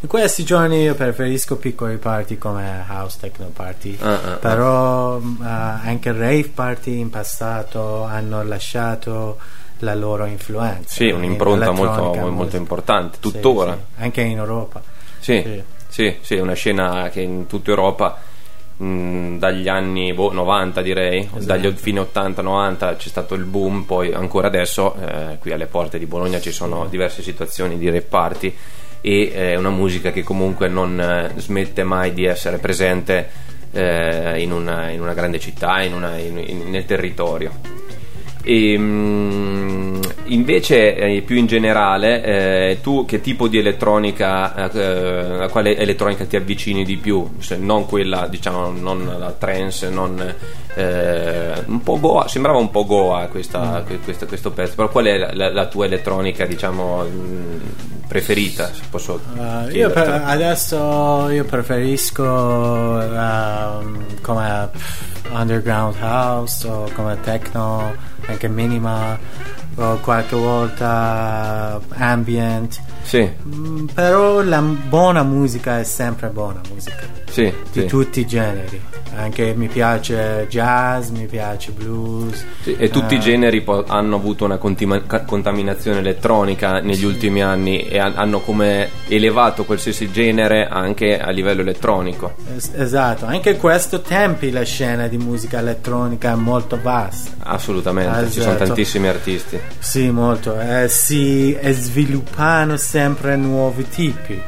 in 0.00 0.08
questi 0.08 0.44
giorni 0.44 0.82
io 0.82 0.94
preferisco 0.94 1.56
piccoli 1.56 1.96
party 1.96 2.36
come 2.38 2.84
house 2.88 3.16
techno 3.20 3.46
party 3.46 3.96
Ah, 4.00 4.12
ah, 4.32 4.36
però 4.36 5.16
uh, 5.16 5.36
anche 5.40 6.12
rave 6.12 6.50
party 6.54 6.98
in 6.98 7.08
passato 7.10 8.02
hanno 8.04 8.42
lasciato 8.44 9.38
la 9.80 9.94
loro 9.94 10.24
influenza 10.26 10.94
Sì, 10.94 11.10
un'impronta 11.10 11.70
molto, 11.70 12.30
molto 12.30 12.56
importante, 12.56 13.16
Sì, 13.16 13.20
tuttora. 13.20 13.72
sì, 13.74 14.02
anche 14.02 14.20
in 14.22 14.38
Europa 14.38 14.82
Sì, 15.18 15.42
Sì. 15.42 15.62
sì, 15.88 16.16
sì, 16.20 16.34
una 16.36 16.54
scena 16.54 17.08
che 17.08 17.20
in 17.22 17.46
tutta 17.46 17.70
Europa 17.70 18.18
mh, 18.76 19.38
dagli 19.38 19.68
anni 19.68 20.12
boh, 20.12 20.32
90 20.32 20.82
direi, 20.82 21.20
Esatto. 21.20 21.44
dagli 21.44 21.72
fine 21.74 22.00
80-90 22.00 22.96
c'è 22.96 23.08
stato 23.08 23.34
il 23.34 23.44
boom, 23.44 23.82
poi 23.82 24.12
ancora 24.12 24.46
adesso 24.48 24.94
eh, 24.94 25.38
qui 25.38 25.52
alle 25.52 25.66
porte 25.66 25.98
di 25.98 26.06
Bologna 26.06 26.40
ci 26.40 26.52
sono 26.52 26.86
diverse 26.88 27.22
situazioni 27.22 27.78
di 27.78 27.86
rave 27.86 28.02
party 28.02 28.54
e 29.00 29.30
è 29.32 29.54
una 29.56 29.70
musica 29.70 30.10
che 30.10 30.22
comunque 30.22 30.68
non 30.68 30.98
eh, 31.00 31.32
smette 31.36 31.84
mai 31.84 32.12
di 32.12 32.24
essere 32.24 32.58
presente 32.58 33.28
eh, 33.72 34.40
in, 34.40 34.52
una, 34.52 34.90
in 34.90 35.00
una 35.00 35.12
grande 35.14 35.38
città, 35.38 35.82
in 35.82 35.92
una- 35.94 36.16
in- 36.18 36.68
nel 36.70 36.84
territorio. 36.86 37.52
E, 38.42 38.76
mm, 38.78 40.00
invece, 40.28 40.94
eh, 40.96 41.22
più 41.22 41.36
in 41.36 41.46
generale, 41.46 42.22
eh, 42.22 42.78
tu 42.82 43.04
che 43.04 43.20
tipo 43.20 43.48
di 43.48 43.58
elettronica, 43.58 44.70
eh, 44.70 45.42
a 45.44 45.48
quale 45.48 45.76
elettronica 45.76 46.24
ti 46.24 46.36
avvicini 46.36 46.84
di 46.84 46.96
più? 46.96 47.36
Se 47.38 47.56
non 47.56 47.86
quella, 47.86 48.26
diciamo, 48.28 48.70
non 48.70 49.14
la 49.18 49.32
trance, 49.32 49.88
non 49.90 50.34
eh, 50.74 51.52
un 51.66 51.82
po' 51.82 51.98
Goa, 51.98 52.28
sembrava 52.28 52.58
un 52.58 52.70
po' 52.70 52.84
Goa 52.84 53.26
questa- 53.28 53.82
que- 53.86 53.98
questo, 54.00 54.26
questo 54.26 54.50
pezzo, 54.50 54.74
però 54.74 54.88
qual 54.90 55.06
è 55.06 55.16
la, 55.16 55.30
la- 55.32 55.52
la 55.52 55.66
tua 55.66 55.86
elettronica, 55.86 56.44
diciamo, 56.44 57.02
mm, 57.04 57.56
preferita? 58.08 58.66
Se 58.72 58.82
posso 58.90 59.20
Uh, 59.36 59.68
io 59.74 59.90
per- 59.90 60.22
adesso 60.24 61.28
io 61.30 61.44
preferisco 61.44 63.00
ehm, 63.00 64.20
come 64.20 64.68
underground 65.30 65.96
house 66.00 66.66
o 66.68 66.88
come 66.94 67.18
techno, 67.22 67.94
anche 68.26 68.48
minima 68.48 69.18
o 69.76 69.96
qualche 69.98 70.36
volta 70.36 71.80
ambient. 71.96 72.80
Sì, 73.02 73.28
Mm, 73.46 73.86
però 73.94 74.42
la 74.42 74.60
buona 74.60 75.22
musica 75.22 75.78
è 75.78 75.84
sempre 75.84 76.28
buona 76.30 76.60
musica 76.72 77.02
sì, 77.30 77.52
di 77.72 77.80
sì. 77.82 77.86
tutti 77.86 78.20
i 78.20 78.26
generi. 78.26 78.80
Anche 79.18 79.54
mi 79.56 79.68
piace 79.68 80.46
jazz, 80.50 81.08
mi 81.08 81.24
piace 81.26 81.70
blues. 81.70 82.44
E 82.64 82.90
tutti 82.90 83.14
i 83.14 83.16
eh, 83.16 83.20
generi 83.20 83.62
po- 83.62 83.84
hanno 83.86 84.16
avuto 84.16 84.44
una 84.44 84.58
contima- 84.58 85.00
contaminazione 85.24 86.00
elettronica 86.00 86.80
negli 86.80 87.04
ultimi 87.04 87.40
anni 87.42 87.86
e 87.88 87.98
han- 87.98 88.12
hanno 88.16 88.40
come 88.40 88.90
elevato 89.08 89.64
qualsiasi 89.64 90.10
genere 90.10 90.66
anche 90.68 91.18
a 91.18 91.30
livello 91.30 91.62
elettronico. 91.62 92.34
es- 92.56 92.72
esatto, 92.74 93.24
anche 93.24 93.50
in 93.50 93.58
questo 93.58 94.02
tempi 94.02 94.50
la 94.50 94.64
scena 94.64 95.06
di 95.06 95.16
musica 95.16 95.60
elettronica 95.60 96.32
è 96.32 96.34
molto 96.34 96.78
vasta. 96.82 97.30
Assolutamente, 97.44 98.26
ci 98.26 98.40
sono 98.40 98.50
Esatto. 98.54 98.64
tantissimi 98.66 99.06
artisti. 99.06 99.58
Sì, 99.78 100.10
molto. 100.10 100.58
Eh, 100.58 100.88
si 100.88 101.54
eh, 101.54 101.72
sviluppano 101.72 102.76
sempre 102.76 103.36
nuovi 103.36 103.88
tipi. 103.88 104.42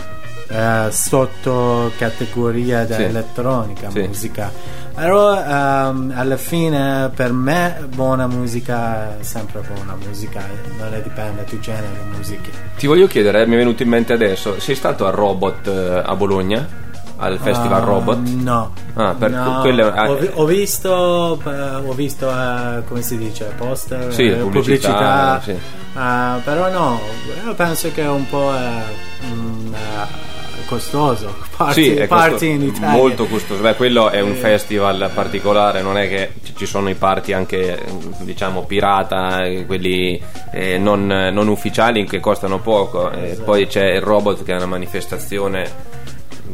eh, 0.50 0.88
sotto 0.90 1.92
categoria 1.98 2.84
dell'elettronica, 2.86 3.90
Sì. 3.90 4.00
musica. 4.00 4.50
Però 4.94 5.34
ehm, 5.38 6.12
alla 6.16 6.38
fine 6.38 7.10
per 7.14 7.32
me 7.32 7.86
buona 7.94 8.26
musica 8.26 9.18
è 9.18 9.22
sempre 9.22 9.60
buona 9.60 9.94
musica, 10.02 10.40
non 10.78 10.94
è 10.94 11.02
dipende 11.02 11.44
tu 11.44 11.58
genere 11.60 11.88
di 12.02 12.16
musica. 12.16 12.48
Ti 12.78 12.86
voglio 12.86 13.06
chiedere, 13.06 13.46
mi 13.46 13.54
è 13.54 13.58
venuto 13.58 13.82
in 13.82 13.90
mente 13.90 14.14
adesso, 14.14 14.58
sei 14.58 14.74
stato 14.74 15.06
al 15.06 15.12
Robot 15.12 15.66
eh, 15.68 16.02
a 16.04 16.16
Bologna? 16.16 16.66
Al 17.20 17.38
Festival 17.38 17.82
Ah, 17.82 17.84
Robot? 17.84 18.18
No. 18.18 18.72
Ah, 18.94 19.14
per- 19.18 19.30
No, 19.30 19.58
quello- 19.60 19.92
ah, 19.92 20.08
ho, 20.10 20.14
vi- 20.16 20.30
ho 20.32 20.44
visto, 20.44 21.40
eh, 21.44 21.74
ho 21.86 21.92
visto 21.92 22.28
eh, 22.30 22.82
come 22.86 23.02
si 23.02 23.18
dice, 23.18 23.52
poster, 23.56 24.12
Sì, 24.12 24.26
eh, 24.28 24.34
pubblicità, 24.34 25.40
sì. 25.42 25.54
Ah, 25.94 26.40
però 26.44 26.70
no, 26.70 27.00
io 27.44 27.54
penso 27.54 27.90
che 27.92 28.02
è 28.02 28.08
un 28.08 28.28
po' 28.28 28.52
eh, 28.54 29.26
mm, 29.34 29.74
eh, 29.74 30.66
costoso. 30.66 31.34
Party, 31.58 31.82
Sì, 31.82 31.94
è 31.96 32.06
costo- 32.06 32.44
in 32.44 32.62
Italia. 32.62 32.88
molto 32.90 33.26
costoso. 33.26 33.60
Beh, 33.62 33.74
quello 33.74 34.10
è 34.10 34.20
un 34.20 34.34
festival 34.34 35.10
particolare, 35.12 35.82
non 35.82 35.98
è 35.98 36.08
che 36.08 36.34
ci- 36.54 36.66
sono 36.66 36.88
i 36.88 36.94
party 36.94 37.32
anche 37.32 37.82
diciamo 38.20 38.62
pirata, 38.62 39.44
eh, 39.44 39.66
quelli 39.66 40.22
eh, 40.52 40.78
non, 40.78 41.06
non 41.06 41.48
ufficiali 41.48 42.04
che 42.06 42.20
costano 42.20 42.60
poco. 42.60 43.10
E 43.10 43.30
Esatto. 43.30 43.42
poi 43.44 43.66
c'è 43.66 43.86
il 43.94 44.02
robot 44.02 44.44
che 44.44 44.52
è 44.52 44.56
una 44.56 44.66
manifestazione 44.66 45.96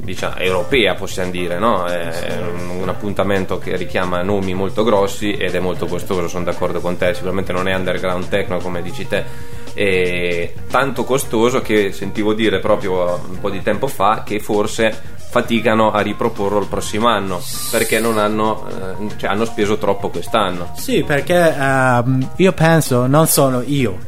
diciamo 0.02 0.36
europea, 0.36 0.94
possiamo 0.94 1.30
dire, 1.30 1.58
no? 1.58 1.84
È 1.84 2.38
un, 2.40 2.80
un 2.80 2.88
appuntamento 2.88 3.58
che 3.58 3.76
richiama 3.76 4.22
nomi 4.22 4.54
molto 4.54 4.84
grossi 4.84 5.32
ed 5.32 5.54
è 5.54 5.60
molto 5.60 5.86
costoso, 5.86 6.28
sono 6.28 6.44
d'accordo 6.44 6.80
con 6.80 6.96
te, 6.96 7.14
sicuramente 7.14 7.52
non 7.52 7.68
è 7.68 7.74
underground 7.74 8.28
techno 8.28 8.58
come 8.58 8.82
dici 8.82 9.06
te. 9.06 9.52
È 9.74 10.52
tanto 10.70 11.02
costoso 11.04 11.60
che 11.60 11.90
sentivo 11.92 12.32
dire 12.32 12.60
proprio 12.60 13.20
un 13.28 13.40
po' 13.40 13.50
di 13.50 13.60
tempo 13.60 13.88
fa 13.88 14.22
che 14.24 14.38
forse 14.38 15.12
faticano 15.34 15.90
a 15.90 16.00
riproporlo 16.00 16.60
il 16.60 16.68
prossimo 16.68 17.08
anno 17.08 17.42
perché 17.72 17.98
non 17.98 18.18
hanno, 18.18 18.68
eh, 18.68 19.16
cioè 19.16 19.30
hanno 19.30 19.44
speso 19.44 19.78
troppo 19.78 20.08
quest'anno. 20.10 20.72
Sì, 20.76 21.02
perché 21.02 21.52
ehm, 21.52 22.30
io 22.36 22.52
penso, 22.52 23.08
non 23.08 23.26
solo 23.26 23.60
io, 23.66 23.98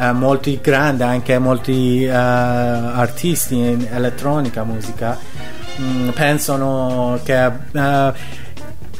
eh, 0.00 0.12
molti 0.12 0.58
grandi, 0.62 1.02
anche 1.02 1.38
molti 1.38 2.04
eh, 2.04 2.10
artisti 2.10 3.56
in 3.56 3.86
elettronica, 3.90 4.64
musica, 4.64 5.18
mm, 5.78 6.08
pensano 6.10 7.20
che 7.22 7.44
eh, 7.44 8.12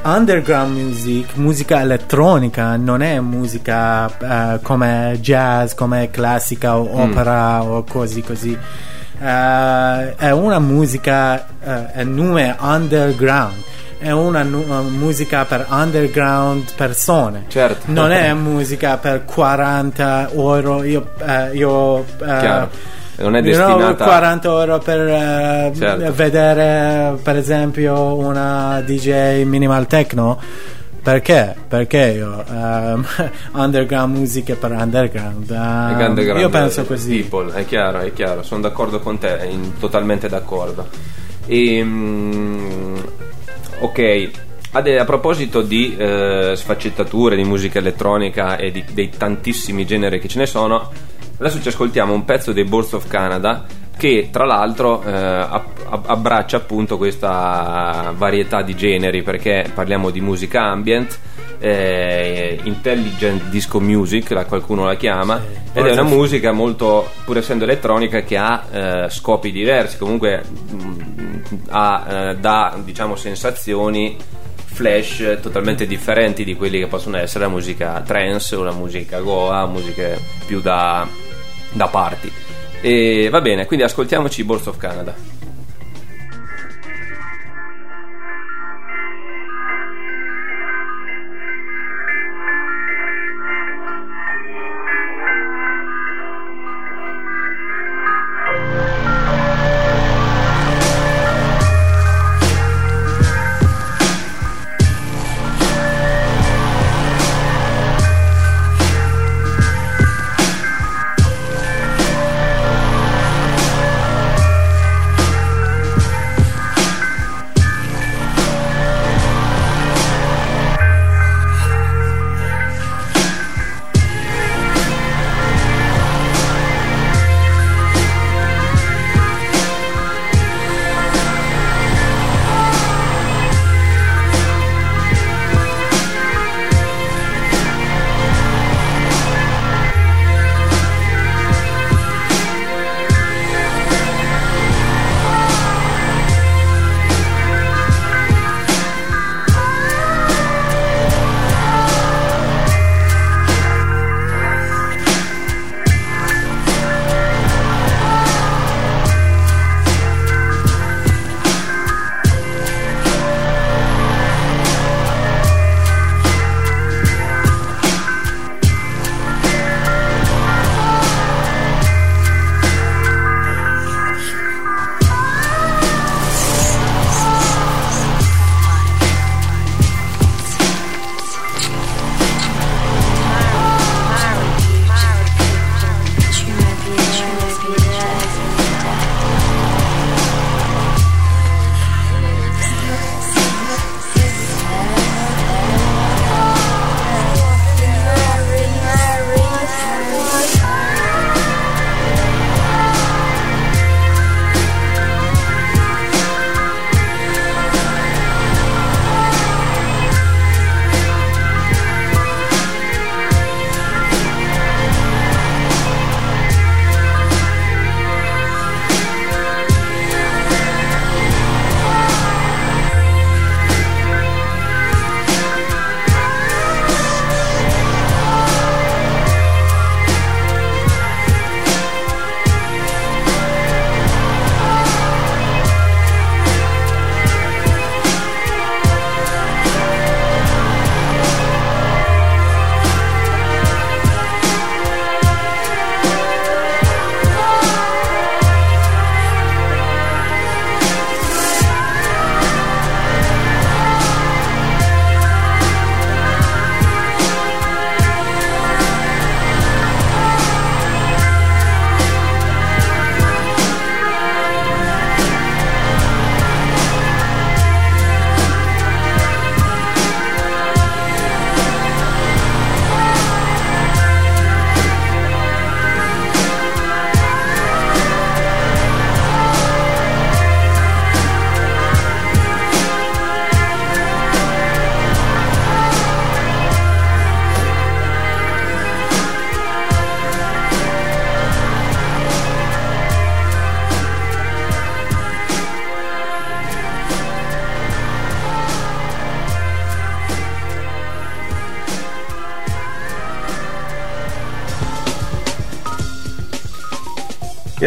underground 0.02 0.76
music, 0.76 1.36
musica 1.36 1.80
elettronica, 1.80 2.76
non 2.76 3.00
è 3.00 3.18
musica 3.20 4.54
eh, 4.54 4.60
come 4.60 5.16
jazz, 5.20 5.72
come 5.72 6.10
classica 6.10 6.76
o 6.76 7.02
opera 7.02 7.62
o 7.62 7.82
così 7.84 8.20
così. 8.22 8.56
Eh, 9.22 10.14
è 10.16 10.30
una 10.30 10.58
musica, 10.58 11.46
è 11.92 12.04
nome 12.04 12.54
underground. 12.58 13.62
È 14.00 14.10
una, 14.12 14.40
una 14.40 14.80
musica 14.80 15.44
per 15.44 15.66
underground 15.68 16.72
persone. 16.74 17.44
Certo. 17.48 17.82
Non 17.92 18.10
è 18.12 18.32
musica 18.32 18.96
per 18.96 19.26
40 19.26 20.30
euro. 20.32 20.82
Io, 20.84 21.10
eh, 21.18 21.50
io 21.54 22.04
eh. 22.24 22.66
Non 23.16 23.36
è 23.36 23.42
destinata 23.42 24.02
40 24.04 24.48
euro 24.48 24.78
per 24.78 25.00
eh, 25.00 25.72
Certo. 25.76 26.12
vedere 26.14 27.18
per 27.22 27.36
esempio 27.36 28.14
una 28.14 28.80
DJ 28.80 29.42
minimal 29.44 29.86
techno. 29.86 30.38
Perché? 31.02 31.54
Perché 31.68 32.14
io 32.16 32.42
ehm, 32.46 33.04
underground 33.52 34.16
music 34.16 34.52
è 34.52 34.54
per 34.54 34.70
underground. 34.70 35.50
È 35.50 36.06
underground 36.06 36.40
io 36.40 36.48
penso 36.48 36.84
così. 36.84 37.20
people, 37.20 37.52
è 37.52 37.66
chiaro, 37.66 37.98
è 37.98 38.12
chiaro, 38.14 38.42
sono 38.42 38.62
d'accordo 38.62 39.00
con 39.00 39.18
te, 39.18 39.46
in- 39.50 39.78
totalmente 39.78 40.26
d'accordo. 40.28 40.86
E, 41.46 41.82
mm, 41.82 42.96
ok, 43.80 44.30
a 44.72 45.04
proposito 45.04 45.62
di 45.62 45.96
eh, 45.96 46.52
sfaccettature 46.54 47.36
di 47.36 47.44
musica 47.44 47.78
elettronica 47.78 48.56
e 48.56 48.70
di- 48.70 48.84
dei 48.92 49.10
tantissimi 49.10 49.84
generi 49.84 50.20
che 50.20 50.28
ce 50.28 50.38
ne 50.38 50.46
sono, 50.46 50.90
adesso 51.38 51.60
ci 51.60 51.68
ascoltiamo 51.68 52.12
un 52.12 52.24
pezzo 52.24 52.52
dei 52.52 52.64
Birds 52.64 52.92
of 52.92 53.08
Canada 53.08 53.64
che 53.96 54.28
tra 54.30 54.44
l'altro 54.46 55.02
eh, 55.02 55.10
ab- 55.12 55.64
ab- 55.88 56.08
abbraccia 56.08 56.56
appunto 56.58 56.96
questa 56.96 58.14
varietà 58.16 58.62
di 58.62 58.74
generi 58.74 59.22
perché 59.22 59.70
parliamo 59.74 60.10
di 60.10 60.20
musica 60.20 60.62
ambient 60.62 61.18
eh, 61.60 62.58
intelligent 62.64 63.44
disco 63.50 63.80
music 63.80 64.30
la 64.30 64.44
qualcuno 64.46 64.84
la 64.84 64.96
chiama 64.96 65.40
Sì. 65.40 65.78
ed 65.78 65.86
è 65.86 65.92
una 65.92 66.02
musica 66.02 66.52
molto 66.52 67.08
pur 67.24 67.36
essendo 67.38 67.64
elettronica 67.64 68.22
che 68.22 68.36
ha 68.36 68.64
eh, 68.72 69.06
scopi 69.10 69.52
diversi 69.52 69.98
comunque 69.98 70.42
mh, 70.42 71.58
ha, 71.68 72.06
eh, 72.30 72.36
dà 72.36 72.78
diciamo 72.82 73.14
sensazioni 73.14 74.16
flash 74.72 75.38
totalmente 75.42 75.86
differenti 75.86 76.44
di 76.44 76.54
quelli 76.54 76.78
che 76.78 76.86
possono 76.86 77.18
essere 77.18 77.44
la 77.44 77.50
musica 77.50 78.00
trance 78.06 78.56
o 78.56 78.62
la 78.62 78.72
musica 78.72 79.20
goa, 79.20 79.66
musiche 79.66 80.18
più 80.46 80.60
da, 80.62 81.06
da 81.72 81.86
party. 81.88 82.30
E 82.80 83.28
va 83.30 83.40
bene, 83.42 83.66
quindi 83.66 83.84
ascoltiamoci 83.84 84.42
Birds 84.44 84.66
of 84.68 84.78
Canada. 84.78 85.14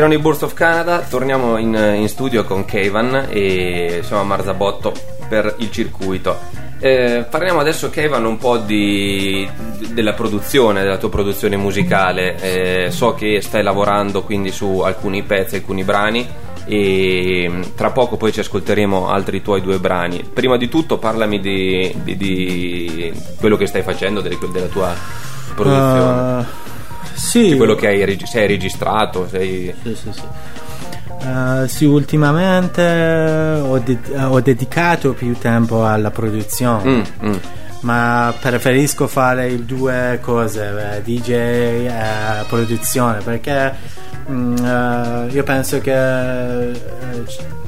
Erano 0.03 0.19
i 0.19 0.21
Burst 0.21 0.43
of 0.43 0.53
Canada, 0.53 0.99
torniamo 0.99 1.55
in, 1.55 1.73
in 1.73 2.09
studio 2.09 2.43
con 2.43 2.65
Kevan 2.65 3.27
e 3.29 4.01
siamo 4.03 4.21
a 4.21 4.25
Marzabotto 4.25 4.91
per 5.29 5.55
il 5.59 5.71
circuito. 5.71 6.37
Eh, 6.77 7.25
parliamo 7.29 7.61
adesso, 7.61 7.89
Kevan, 7.89 8.25
un 8.25 8.37
po' 8.37 8.57
di, 8.57 9.49
della 9.93 10.11
produzione, 10.11 10.81
della 10.81 10.97
tua 10.97 11.07
produzione 11.07 11.55
musicale. 11.55 12.35
Eh, 12.41 12.91
so 12.91 13.13
che 13.13 13.39
stai 13.39 13.63
lavorando 13.63 14.23
quindi 14.23 14.51
su 14.51 14.79
alcuni 14.79 15.23
pezzi, 15.23 15.55
alcuni 15.55 15.85
brani 15.85 16.27
e 16.65 17.47
mm, 17.49 17.61
tra 17.73 17.91
poco 17.91 18.17
poi 18.17 18.33
ci 18.33 18.41
ascolteremo 18.41 19.07
altri 19.07 19.41
tuoi 19.41 19.61
due 19.61 19.79
brani. 19.79 20.21
Prima 20.33 20.57
di 20.57 20.67
tutto 20.67 20.97
parlami 20.97 21.39
di, 21.39 21.95
di, 22.03 22.17
di 22.17 23.13
quello 23.39 23.55
che 23.55 23.67
stai 23.67 23.83
facendo, 23.83 24.19
della 24.19 24.67
tua 24.67 24.93
produzione. 25.55 26.39
Uh, 26.41 26.63
sì, 27.14 27.49
di 27.49 27.57
quello 27.57 27.76
che 27.76 27.88
hai, 27.88 28.03
reg- 28.05 28.24
sei 28.26 28.47
registrato, 28.47 29.28
sei... 29.30 29.74
Sì, 29.84 29.95
sì, 29.95 30.09
sì. 30.11 30.22
Eh, 31.26 31.68
sì, 31.68 31.86
ultimamente 31.86 32.82
ho, 33.61 33.80
de- 33.80 33.97
ho 34.26 34.39
dedicato 34.41 35.14
più 35.14 35.38
tempo 35.38 35.86
alla 35.86 36.11
produzione, 36.11 36.84
Mm, 36.84 37.01
mm. 37.30 37.36
ma 37.82 38.34
preferisco 38.39 39.07
fare 39.07 39.64
due 39.66 40.20
cose, 40.22 40.97
eh, 40.97 41.01
DJ 41.01 41.30
e 41.30 41.91
produzione, 42.49 43.20
perché 43.24 43.74
mm, 44.30 44.55
eh, 44.66 45.28
io 45.32 45.43
penso 45.43 45.80
che 45.80 46.72
eh, 46.72 46.82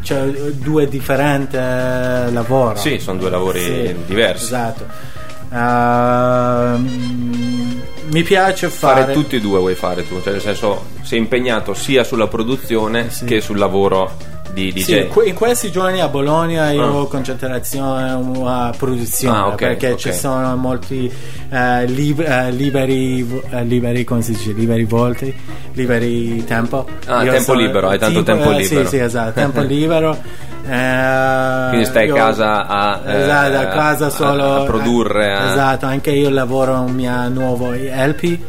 c'è 0.01 0.21
due 0.55 0.87
differenti 0.89 1.55
lavori. 1.55 2.77
Sì, 2.77 2.99
sono 2.99 3.17
due 3.19 3.29
lavori 3.29 3.95
diversi. 4.05 4.45
Esatto. 4.45 4.85
Ehm, 5.55 7.81
mi 8.11 8.23
piace 8.23 8.69
fare, 8.69 9.01
Fare 9.01 9.13
tutti 9.13 9.37
e 9.37 9.41
due 9.41 9.59
vuoi 9.59 9.75
fare 9.75 10.07
tu, 10.07 10.21
cioè 10.21 10.33
nel 10.33 10.41
senso 10.41 10.85
sei 11.01 11.19
impegnato 11.19 11.73
sia 11.73 12.03
sulla 12.03 12.27
produzione 12.27 13.09
Sì. 13.09 13.25
che 13.25 13.41
sul 13.41 13.57
lavoro 13.57 14.11
di 14.53 14.71
DJ? 14.71 14.83
Sì, 14.83 15.09
in 15.27 15.33
questi 15.33 15.71
giorni 15.71 15.99
a 16.01 16.07
Bologna 16.07 16.69
io 16.71 16.83
Ah. 16.83 16.91
ho 16.93 17.07
concentrazione 17.07 18.11
a 18.45 18.73
produzione 18.77 19.37
Ah, 19.37 19.47
ok, 19.47 19.55
perché 19.55 19.91
ok. 19.91 19.97
ci 19.97 20.13
sono 20.13 20.55
molti 20.55 21.11
eh, 21.49 21.85
lib- 21.87 22.21
eh, 22.21 22.51
liberi, 22.51 23.41
eh, 23.49 23.63
liberi, 23.65 24.03
come 24.03 24.21
si 24.21 24.31
dice, 24.33 24.51
liberi 24.53 24.85
volti, 24.85 25.33
liberi 25.73 26.43
tempo. 26.45 26.85
Ah, 27.07 27.23
Io 27.23 27.31
tempo 27.33 27.53
libero, 27.53 27.89
hai 27.89 27.99
tanto 27.99 28.23
tempo 28.23 28.51
eh, 28.51 28.57
libero. 28.57 28.83
Sì, 28.83 28.97
sì, 28.97 28.99
esatto, 28.99 29.33
tempo 29.33 29.61
libero. 29.65 30.17
Eh, 30.67 31.65
Quindi 31.69 31.85
stai 31.85 32.09
a 32.09 32.13
casa 32.13 32.67
a, 32.67 33.01
eh, 33.05 33.21
esatto, 33.21 33.57
a 33.57 33.65
casa 33.67 34.05
a- 34.07 34.09
solo 34.09 34.61
a 34.61 34.63
produrre, 34.65 35.33
a- 35.33 35.51
Esatto, 35.51 35.85
anche 35.85 36.11
io 36.11 36.29
lavoro 36.29 36.79
un 36.79 36.93
mio 36.93 37.29
nuovo 37.29 37.71
LP. 37.73 38.23
eh, 38.23 38.39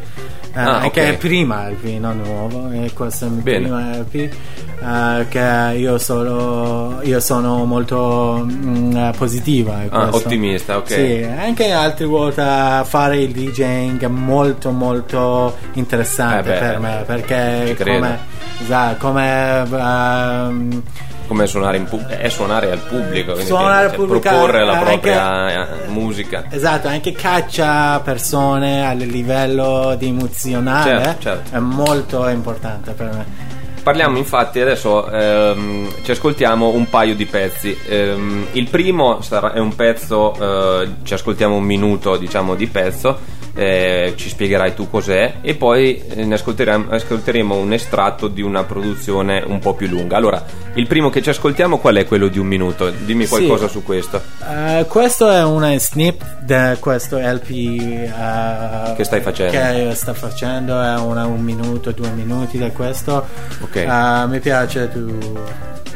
Ah, 0.59 0.77
anche 0.79 1.01
ok. 1.01 1.07
il 1.09 1.17
prima 1.17 1.69
LP, 1.69 1.99
non 1.99 2.19
nuovo, 2.23 2.71
e 2.71 2.91
questo 2.91 3.25
è 3.25 3.27
il 3.27 3.33
primo 3.43 3.77
LP. 3.77 4.15
eh, 4.79 5.25
che 5.29 5.73
io, 5.77 5.97
solo, 5.99 6.99
io 7.03 7.19
sono 7.19 7.63
molto 7.65 8.43
mm, 8.43 8.95
eh, 8.95 9.11
positiva. 9.17 9.75
Ah, 9.89 10.09
ottimista, 10.11 10.77
ok. 10.77 10.87
Sì, 10.91 11.23
anche 11.37 11.71
altre 11.71 12.05
volte 12.05 12.41
fare 12.85 13.17
il 13.19 13.31
DJing 13.31 14.01
è 14.03 14.07
molto 14.07 14.71
molto 14.71 15.55
interessante 15.73 16.49
Eh 16.49 16.53
beh, 16.53 16.59
per 16.59 16.79
me 16.79 17.03
perché 17.05 17.75
come, 17.83 18.19
esatto, 18.61 19.07
come 19.07 19.63
ehm, 19.63 20.81
come 21.27 21.45
suonare, 21.47 21.77
in 21.77 21.85
pub- 21.85 22.07
è 22.07 22.29
suonare 22.29 22.71
al 22.71 22.79
pubblico, 22.79 23.33
quindi 23.33 23.49
Suonare 23.49 23.83
al 23.85 23.89
cioè, 23.89 23.97
pubblico, 23.99 24.19
proporre 24.29 24.65
la 24.65 24.71
anche- 24.73 24.85
propria 24.85 25.83
eh, 25.85 25.87
musica. 25.87 26.45
Esatto, 26.49 26.87
anche 26.87 27.11
caccia 27.11 27.99
persone 27.99 28.85
a 28.87 28.93
livello 28.93 29.95
di 29.97 30.07
emozionale 30.07 31.03
Certo, 31.03 31.21
certo. 31.21 31.55
è 31.55 31.59
molto 31.59 32.27
importante 32.29 32.91
per 32.93 33.09
me. 33.11 33.45
Parliamo 33.83 34.17
infatti 34.17 34.59
adesso, 34.59 35.09
ehm, 35.09 35.89
ci 36.03 36.11
ascoltiamo 36.11 36.67
un 36.69 36.89
paio 36.89 37.15
di 37.15 37.25
pezzi. 37.25 37.77
Ehm, 37.87 38.47
il 38.51 38.67
primo 38.67 39.21
sarà, 39.21 39.53
è 39.53 39.59
un 39.59 39.75
pezzo, 39.75 40.33
eh, 40.81 40.89
ci 41.03 41.13
ascoltiamo 41.13 41.55
un 41.55 41.63
minuto 41.63 42.17
diciamo 42.17 42.55
di 42.55 42.67
pezzo, 42.67 43.17
eh, 43.55 44.11
ci 44.17 44.27
spiegherai 44.27 44.73
tu 44.75 44.89
cos'è 44.89 45.35
e 45.41 45.55
poi 45.55 46.03
eh, 46.05 46.25
ne 46.25 46.33
ascolteremo, 46.33 46.87
ascolteremo 46.89 47.55
un 47.55 47.71
estratto 47.71 48.27
di 48.27 48.41
una 48.41 48.63
produzione 48.65 49.41
un 49.47 49.59
po' 49.59 49.73
più 49.73 49.87
lunga. 49.87 50.17
Allora, 50.17 50.43
il 50.77 50.87
primo 50.87 51.09
che 51.09 51.21
ci 51.21 51.29
ascoltiamo 51.29 51.77
qual 51.79 51.95
è 51.95 52.05
quello 52.05 52.27
di 52.27 52.39
un 52.39 52.47
minuto? 52.47 52.89
Dimmi 52.89 53.23
Sì. 53.25 53.29
qualcosa 53.29 53.67
su 53.67 53.83
questo. 53.83 54.21
Eh, 54.49 54.85
questo 54.87 55.29
è 55.29 55.43
una 55.43 55.77
snip 55.77 56.23
di 56.41 56.77
questo 56.79 57.17
LP 57.17 57.49
eh, 57.49 58.93
Che 58.95 59.03
stai 59.03 59.21
facendo? 59.21 59.51
Che 59.51 59.95
sto 59.95 60.13
facendo, 60.13 60.81
è 60.81 60.95
una, 60.97 61.25
un 61.25 61.41
minuto, 61.41 61.91
due 61.91 62.09
minuti 62.11 62.57
da 62.57 62.69
questo. 62.71 63.25
Ok. 63.61 63.75
Eh, 63.75 64.25
mi 64.27 64.39
piace 64.39 64.89
tu. 64.91 65.37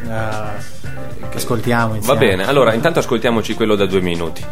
eh, 0.09 0.79
ascoltiamo 1.35 1.89
Va 1.91 1.95
insieme. 1.97 2.19
bene, 2.19 2.47
allora 2.47 2.73
intanto 2.73 2.99
ascoltiamoci 2.99 3.53
quello 3.53 3.75
da 3.75 3.85
due 3.85 4.01
minuti. 4.01 4.43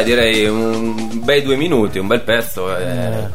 Beh, 0.00 0.04
direi 0.06 0.46
un 0.46 1.20
bei 1.24 1.42
due 1.42 1.56
minuti, 1.56 1.98
un 1.98 2.06
bel 2.06 2.22
pezzo, 2.22 2.74
eh, 2.74 3.28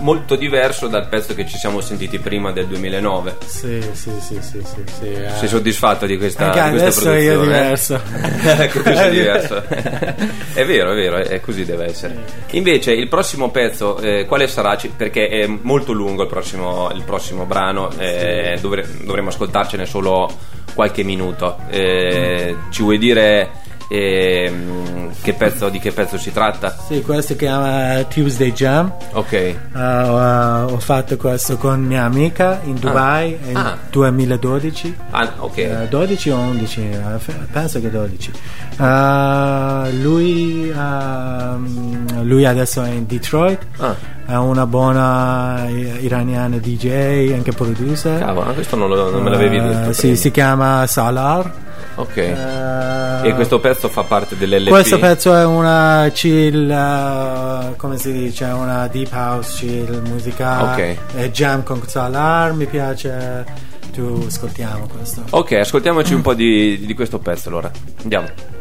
molto 0.00 0.36
diverso 0.36 0.86
dal 0.86 1.08
pezzo 1.08 1.34
che 1.34 1.46
ci 1.46 1.56
siamo 1.56 1.80
sentiti 1.80 2.18
prima 2.18 2.52
del 2.52 2.66
2009. 2.66 3.36
Sì, 3.46 3.80
sì, 3.92 4.10
sì, 4.20 4.38
sì, 4.42 4.62
sì, 4.62 4.82
sì, 4.98 5.10
eh. 5.10 5.30
Sei 5.38 5.48
soddisfatto 5.48 6.04
di 6.04 6.18
questa, 6.18 6.52
Anche 6.52 6.76
di 6.76 6.82
questa 6.82 7.10
adesso 7.10 7.22
io 7.22 7.40
produzione? 7.40 7.62
diverso. 7.62 8.00
Ecco, 8.62 8.82
tu 8.82 8.92
sei 8.94 9.10
diverso. 9.10 9.62
è 10.52 10.64
vero, 10.66 10.92
è 10.92 10.94
vero, 10.94 11.16
è 11.16 11.40
così 11.40 11.64
deve 11.64 11.86
essere. 11.86 12.16
Invece 12.50 12.92
il 12.92 13.08
prossimo 13.08 13.50
pezzo, 13.50 13.98
eh, 13.98 14.26
quale 14.26 14.46
sarà? 14.48 14.76
Perché 14.94 15.28
è 15.28 15.46
molto 15.46 15.92
lungo 15.92 16.22
il 16.22 16.28
prossimo, 16.28 16.90
il 16.94 17.02
prossimo 17.04 17.46
brano, 17.46 17.90
eh, 17.96 18.58
dovre- 18.60 18.86
dovremmo 19.02 19.30
ascoltarcene 19.30 19.86
solo 19.86 20.30
qualche 20.74 21.02
minuto. 21.04 21.56
Eh, 21.70 22.54
ci 22.70 22.82
vuoi 22.82 22.98
dire 22.98 23.60
ehm, 23.88 25.10
che 25.22 25.32
pezzo, 25.34 25.68
di 25.68 25.78
che 25.78 25.92
pezzo 25.92 26.18
si 26.18 26.32
tratta? 26.32 26.76
Sì, 26.88 27.02
questo 27.02 27.32
si 27.32 27.36
chiama 27.38 28.02
Tuesday 28.04 28.52
Jam. 28.52 28.92
Ok. 29.12 29.32
Eh, 29.32 29.58
ho, 29.74 30.64
ho 30.66 30.78
fatto 30.78 31.16
questo 31.16 31.56
con 31.56 31.80
mia 31.82 32.04
amica 32.04 32.60
in 32.64 32.74
Dubai 32.78 33.38
nel 33.44 33.56
Ah. 33.56 33.76
2012. 33.90 34.96
Ah, 35.10 35.32
ok. 35.38 35.56
Eh, 35.58 35.86
12 35.88 36.30
o 36.30 36.36
11? 36.38 36.80
eh, 36.80 37.34
penso 37.50 37.80
che 37.80 37.90
12. 37.90 38.30
Eh, 38.78 39.92
lui, 40.00 40.70
ehm, 40.70 42.22
lui 42.24 42.44
adesso 42.44 42.82
è 42.82 42.90
in 42.90 43.06
Detroit. 43.06 43.58
Ah, 43.78 43.94
È 44.24 44.34
una 44.36 44.66
buona 44.66 45.68
i- 45.68 46.04
iraniana 46.04 46.56
DJ, 46.58 47.32
anche 47.32 47.52
producer. 47.52 48.18
cavolo, 48.20 48.52
questo 48.54 48.76
non, 48.76 48.88
lo- 48.88 49.10
non 49.10 49.22
me 49.22 49.30
l'avevi 49.30 49.56
Eh, 49.56 49.60
detto. 49.62 49.92
sì, 49.92 50.00
prima. 50.00 50.16
si 50.16 50.30
chiama 50.30 50.86
Salar. 50.86 51.52
Ok. 51.96 52.16
Eh, 52.16 53.28
e 53.28 53.34
questo 53.34 53.60
pezzo 53.60 53.88
fa 53.88 54.04
parte 54.04 54.36
dell'LP? 54.38 54.68
questo 54.70 54.98
pezzo 54.98 55.34
è 55.34 55.44
una 55.44 56.08
chill, 56.12 56.70
eh, 56.70 57.76
come 57.76 57.98
si 57.98 58.12
dice, 58.12 58.44
una 58.44 58.86
deep 58.86 59.12
house 59.12 59.56
chill, 59.58 60.00
musica 60.08 60.72
Ok. 60.72 60.96
eh, 61.16 61.30
jam 61.30 61.62
con 61.62 61.82
Salar, 61.86 62.52
mi 62.54 62.64
piace, 62.66 63.44
tu 63.92 64.24
ascoltiamo 64.26 64.88
questo. 64.96 65.22
Ok, 65.30 65.52
ascoltiamoci 65.52 66.14
un 66.14 66.22
po' 66.22 66.32
di, 66.32 66.82
di 66.86 66.94
questo 66.94 67.18
pezzo 67.18 67.48
allora. 67.48 67.70
Andiamo. 68.02 68.51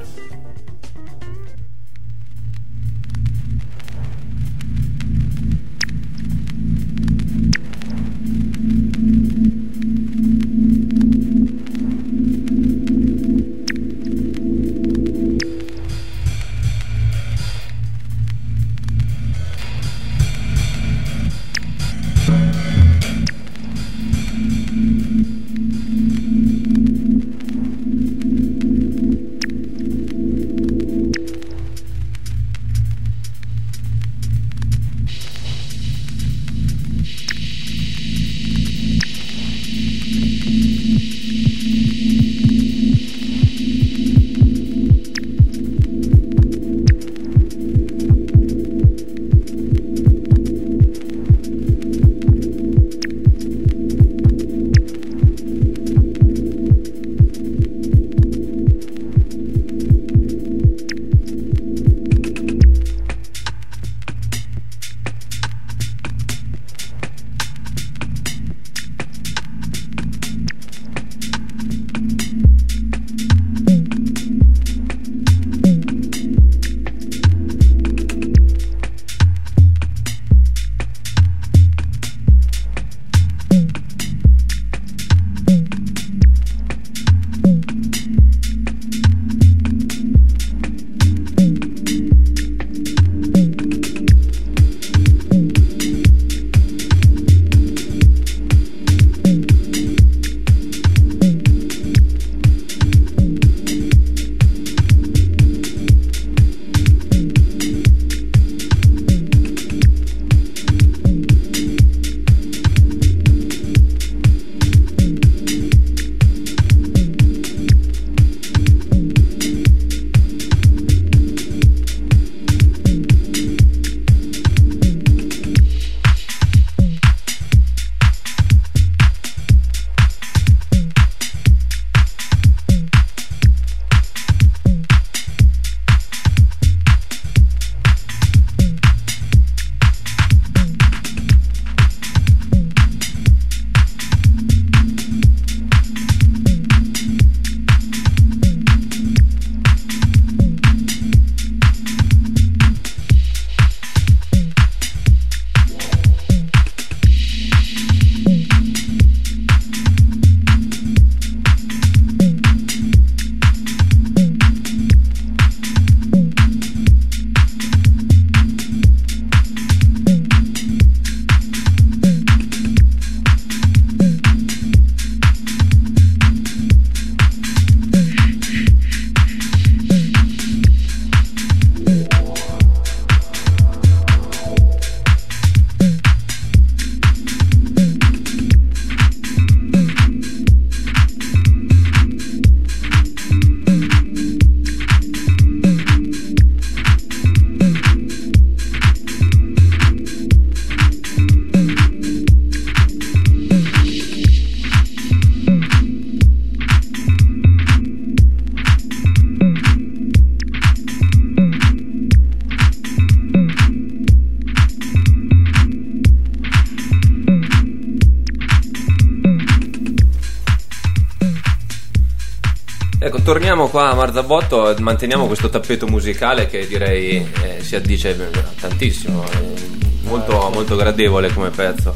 Marzabotto, 224.15 224.75
manteniamo 224.79 225.25
questo 225.25 225.47
tappeto 225.49 225.87
musicale 225.87 226.45
che 226.47 226.67
direi 226.67 227.25
eh, 227.43 227.63
si 227.63 227.77
addice 227.77 228.29
tantissimo, 228.59 229.23
eh, 229.23 229.55
molto, 230.01 230.49
molto 230.53 230.75
gradevole 230.75 231.31
come 231.31 231.49
pezzo. 231.49 231.95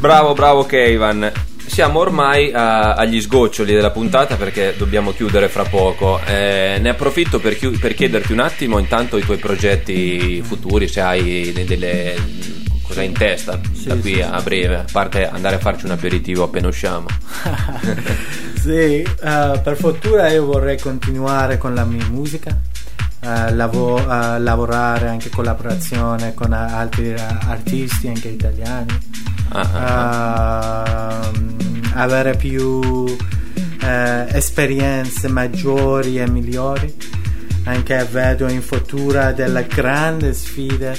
Bravo, 0.00 0.32
bravo 0.34 0.66
Keivan. 0.66 1.30
Siamo 1.64 2.00
ormai 2.00 2.50
a- 2.52 2.94
agli 2.94 3.20
sgoccioli 3.20 3.72
della 3.72 3.90
puntata 3.92 4.34
perché 4.34 4.74
dobbiamo 4.76 5.12
chiudere 5.12 5.48
fra 5.48 5.62
poco. 5.62 6.20
Eh, 6.26 6.78
ne 6.80 6.88
approfitto 6.88 7.38
per, 7.38 7.56
chiu- 7.56 7.78
per 7.78 7.94
chiederti 7.94 8.32
un 8.32 8.40
attimo 8.40 8.78
intanto 8.78 9.16
i 9.16 9.22
tuoi 9.22 9.38
progetti 9.38 10.42
futuri, 10.42 10.88
se 10.88 11.00
hai 11.02 11.52
de- 11.54 11.64
delle 11.64 12.16
cosa 12.82 13.02
in 13.02 13.12
testa 13.12 13.60
da 13.84 13.94
qui 13.94 14.20
a 14.20 14.40
breve, 14.42 14.74
a 14.74 14.84
parte 14.90 15.28
andare 15.28 15.54
a 15.54 15.58
farci 15.60 15.84
un 15.84 15.92
aperitivo 15.92 16.42
appena 16.42 16.66
usciamo. 16.66 17.06
Sì, 18.62 18.70
eh, 19.02 19.06
per 19.20 19.76
fortuna 19.76 20.28
io 20.30 20.44
vorrei 20.44 20.78
continuare 20.78 21.58
con 21.58 21.74
la 21.74 21.84
mia 21.84 22.06
musica, 22.08 22.56
eh, 23.20 23.52
lavo- 23.54 23.98
eh, 23.98 24.38
lavorare 24.38 25.08
anche 25.08 25.26
in 25.28 25.34
collaborazione 25.34 26.32
con 26.34 26.52
altri 26.52 27.12
artisti, 27.18 28.06
anche 28.06 28.28
italiani, 28.28 28.98
Ah, 29.54 29.68
ah, 29.74 31.30
Ehm, 31.34 31.90
avere 31.94 32.36
più 32.36 33.04
esperienze 34.32 35.26
maggiori 35.28 36.18
e 36.20 36.30
migliori. 36.30 36.94
Anche 37.64 38.06
vedo 38.10 38.48
in 38.48 38.62
futuro 38.62 39.32
delle 39.32 39.66
grandi 39.66 40.32
sfide, 40.32 40.96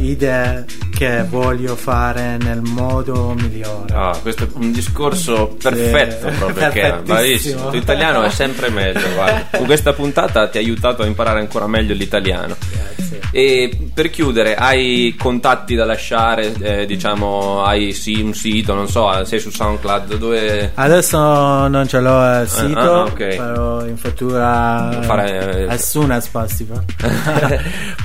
idee 0.00 0.64
che 1.00 1.24
voglio 1.26 1.76
fare 1.76 2.36
nel 2.36 2.60
modo 2.60 3.32
migliore. 3.32 3.94
Ah, 3.94 4.18
questo 4.20 4.44
è 4.44 4.48
un 4.52 4.70
discorso 4.70 5.56
perfetto 5.58 6.28
Sì, 6.28 6.36
proprio 6.36 6.52
perché 6.52 7.00
bravissimo. 7.02 7.70
L'italiano 7.70 8.22
è 8.22 8.28
sempre 8.28 8.68
meglio, 8.68 9.10
guarda. 9.14 9.56
Con 9.56 9.64
questa 9.64 9.94
puntata 9.94 10.46
ti 10.48 10.58
ha 10.58 10.60
aiutato 10.60 11.02
a 11.02 11.06
imparare 11.06 11.40
ancora 11.40 11.66
meglio 11.66 11.94
l'italiano. 11.94 12.54
Grazie. 12.70 13.09
E 13.32 13.90
per 13.94 14.10
chiudere, 14.10 14.54
hai 14.56 15.14
contatti 15.16 15.74
da 15.74 15.84
lasciare, 15.84 16.52
eh, 16.60 16.86
diciamo, 16.86 17.62
hai 17.62 17.92
sì, 17.92 18.20
un 18.20 18.34
sito, 18.34 18.74
non 18.74 18.88
so, 18.88 19.24
sei 19.24 19.38
su 19.38 19.50
SoundCloud, 19.50 20.16
dove 20.16 20.72
Adesso 20.74 21.68
non 21.68 21.86
ce 21.86 22.00
l'ho 22.00 22.40
il 22.42 22.48
sito, 22.48 22.78
ah, 22.78 23.02
ok. 23.04 23.16
però 23.36 23.86
in 23.86 23.96
futuro 23.96 24.32
Fare- 24.38 25.66
as 25.68 25.88
soon 25.88 26.10
as 26.10 26.26
possible. 26.28 26.84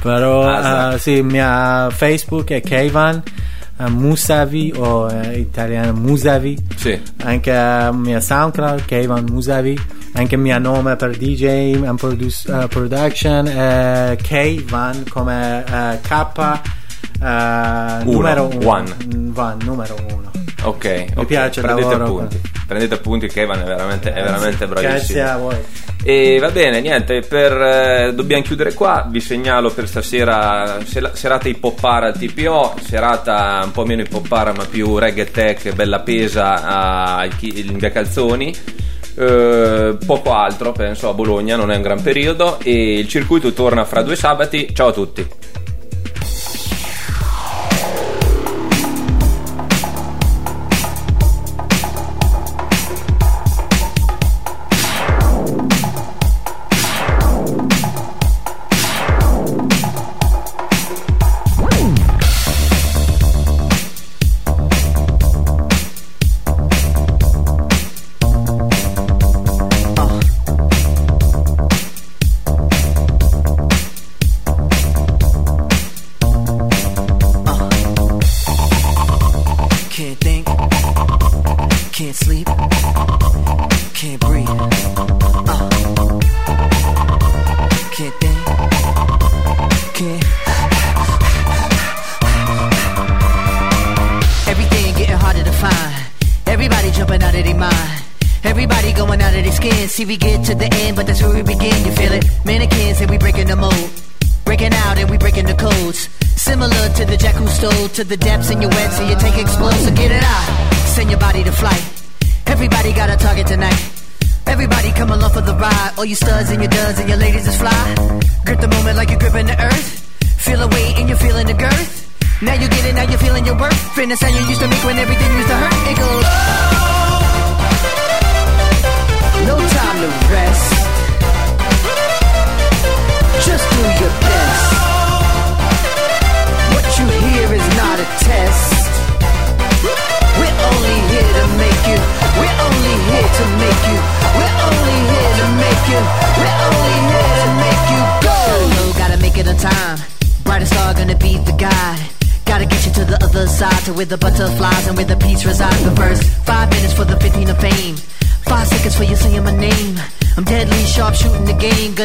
però 0.02 0.48
Ah, 0.48 0.94
eh, 0.94 1.00
sì, 1.00 1.22
mia 1.22 1.90
Facebook 1.90 2.52
è 2.52 2.62
Keivan 2.62 3.22
eh, 3.80 3.90
Musavi 3.90 4.74
o 4.78 5.10
eh, 5.12 5.40
italiano 5.40 5.94
Musavi. 5.94 6.58
Sì. 6.76 7.00
Anche 7.24 7.90
mia 7.94 8.20
SoundCloud 8.20 8.86
Keivan 8.86 9.26
Musavi 9.30 9.80
anche 10.16 10.36
il 10.36 10.41
mio 10.41 10.57
nome 10.59 10.95
per 10.95 11.16
DJ 11.16 11.43
e 11.43 11.93
produce, 11.97 12.51
uh, 12.51 12.68
production 12.68 13.47
è 13.47 14.18
K 14.22 14.63
Van 14.63 15.03
come 15.09 15.63
eh, 15.68 15.99
K 16.01 16.61
eh, 17.22 17.26
uno, 17.26 18.03
numero 18.03 18.49
uno. 18.51 18.84
Van 19.07 19.57
numero 19.63 19.95
uno 20.11 20.32
ok, 20.63 20.86
mi 20.86 21.11
okay. 21.13 21.26
piace 21.26 21.61
prendete 21.61 21.93
appunti 21.93 22.38
per... 22.38 22.63
prendete 22.66 22.93
appunti 22.93 23.28
che 23.28 23.43
è 23.43 23.45
veramente, 23.45 24.13
è 24.13 24.24
veramente 24.24 24.68
bravissimo 24.68 24.93
grazie 24.97 25.22
a 25.22 25.38
voi 25.38 25.57
e 26.07 26.38
va 26.38 26.51
bene, 26.51 26.82
niente, 26.82 27.22
per, 27.22 27.51
eh, 27.51 28.13
dobbiamo 28.13 28.43
chiudere 28.43 28.76
qua. 28.76 29.07
Vi 29.09 29.20
segnalo 29.20 29.72
per 29.72 29.88
stasera 29.88 30.78
serata 30.86 31.49
hip 31.49 31.63
hop 31.63 31.84
al 31.84 32.16
TPO, 32.16 32.76
serata 32.80 33.61
un 33.63 33.72
po' 33.72 33.86
meno 33.86 34.01
hip 34.01 34.09
ippopara 34.09 34.53
ma 34.53 34.66
più 34.66 34.99
reggae 34.99 35.32
tech, 35.32 35.74
bella 35.74 36.01
pesa 36.01 37.28
in 37.39 37.80
Via 37.80 37.89
Calzoni. 37.89 38.53
Eh, 39.18 39.97
poco 40.05 40.34
altro, 40.34 40.72
penso 40.74 41.09
a 41.09 41.13
Bologna, 41.13 41.55
non 41.55 41.72
è 41.72 41.76
un 41.76 41.82
gran 41.82 42.01
periodo 42.01 42.59
e 42.59 42.99
il 42.99 43.07
circuito 43.07 43.53
torna 43.53 43.86
fra 43.86 44.01
due 44.01 44.16
sabati. 44.16 44.70
Ciao 44.74 44.89
a 44.89 44.93
tutti. 44.93 45.28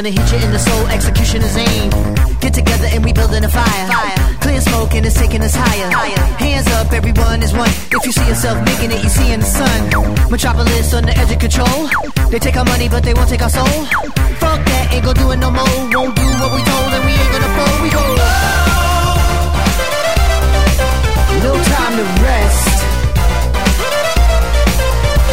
gonna 0.03 0.17
hit 0.17 0.33
you 0.33 0.39
in 0.39 0.51
the 0.51 0.59
soul. 0.59 0.87
Execution 0.87 1.43
is 1.43 1.57
aim. 1.57 1.91
Get 2.41 2.55
together 2.55 2.89
and 2.91 3.05
we 3.05 3.13
building 3.13 3.45
a 3.45 3.49
fire. 3.49 3.87
fire. 3.87 4.17
Clear 4.41 4.61
smoke 4.63 4.95
and 4.95 5.05
it's 5.05 5.15
taking 5.15 5.43
us 5.43 5.55
higher. 5.55 5.91
higher. 5.93 6.25
Hands 6.41 6.67
up, 6.79 6.91
everyone 6.93 7.43
is 7.43 7.53
one. 7.53 7.69
If 7.69 8.07
you 8.07 8.13
see 8.13 8.27
yourself 8.27 8.65
making 8.65 8.93
it, 8.93 9.03
you 9.05 9.11
see 9.11 9.31
in 9.31 9.41
the 9.41 9.47
sun. 9.47 9.81
Metropolis 10.31 10.95
on 10.95 11.05
the 11.05 11.15
edge 11.19 11.31
of 11.33 11.39
control. 11.39 11.81
They 12.31 12.39
take 12.39 12.57
our 12.57 12.65
money, 12.65 12.89
but 12.89 13.03
they 13.05 13.13
won't 13.13 13.29
take 13.29 13.43
our 13.43 13.51
soul. 13.51 13.67
Fuck 14.41 14.65
that, 14.73 14.89
ain't 14.93 15.05
gonna 15.05 15.21
do 15.21 15.31
it 15.33 15.37
no 15.37 15.51
more. 15.51 15.69
Won't 15.93 16.17
do 16.17 16.27
what 16.41 16.51
we 16.57 16.63
told, 16.65 16.91
and 16.97 17.05
we 17.05 17.13
ain't 17.13 17.33
gonna 17.35 17.53
fold. 17.57 17.79
We 17.85 17.91
go 17.93 18.05
low. 18.21 18.41
No 21.45 21.53
time 21.75 21.95
to 22.01 22.07
rest. 22.25 22.73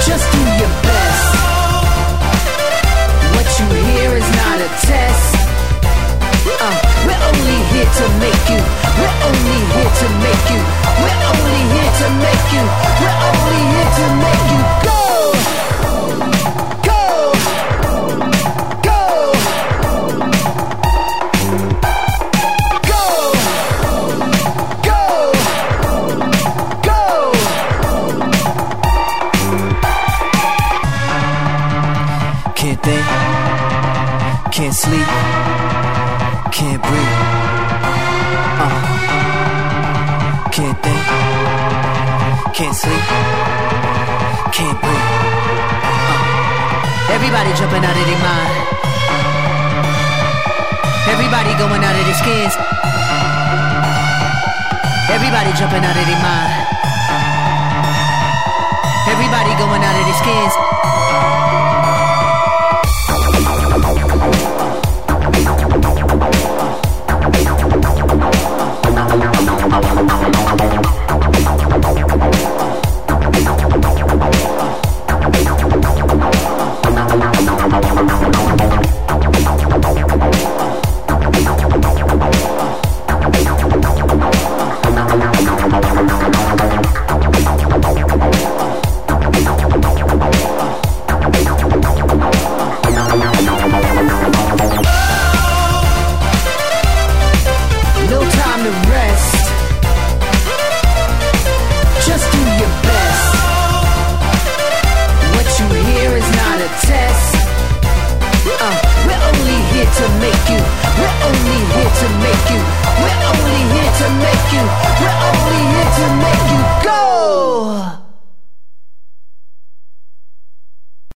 Just 0.08 0.26
do 0.34 0.40
your 0.60 0.74
best. 0.84 0.97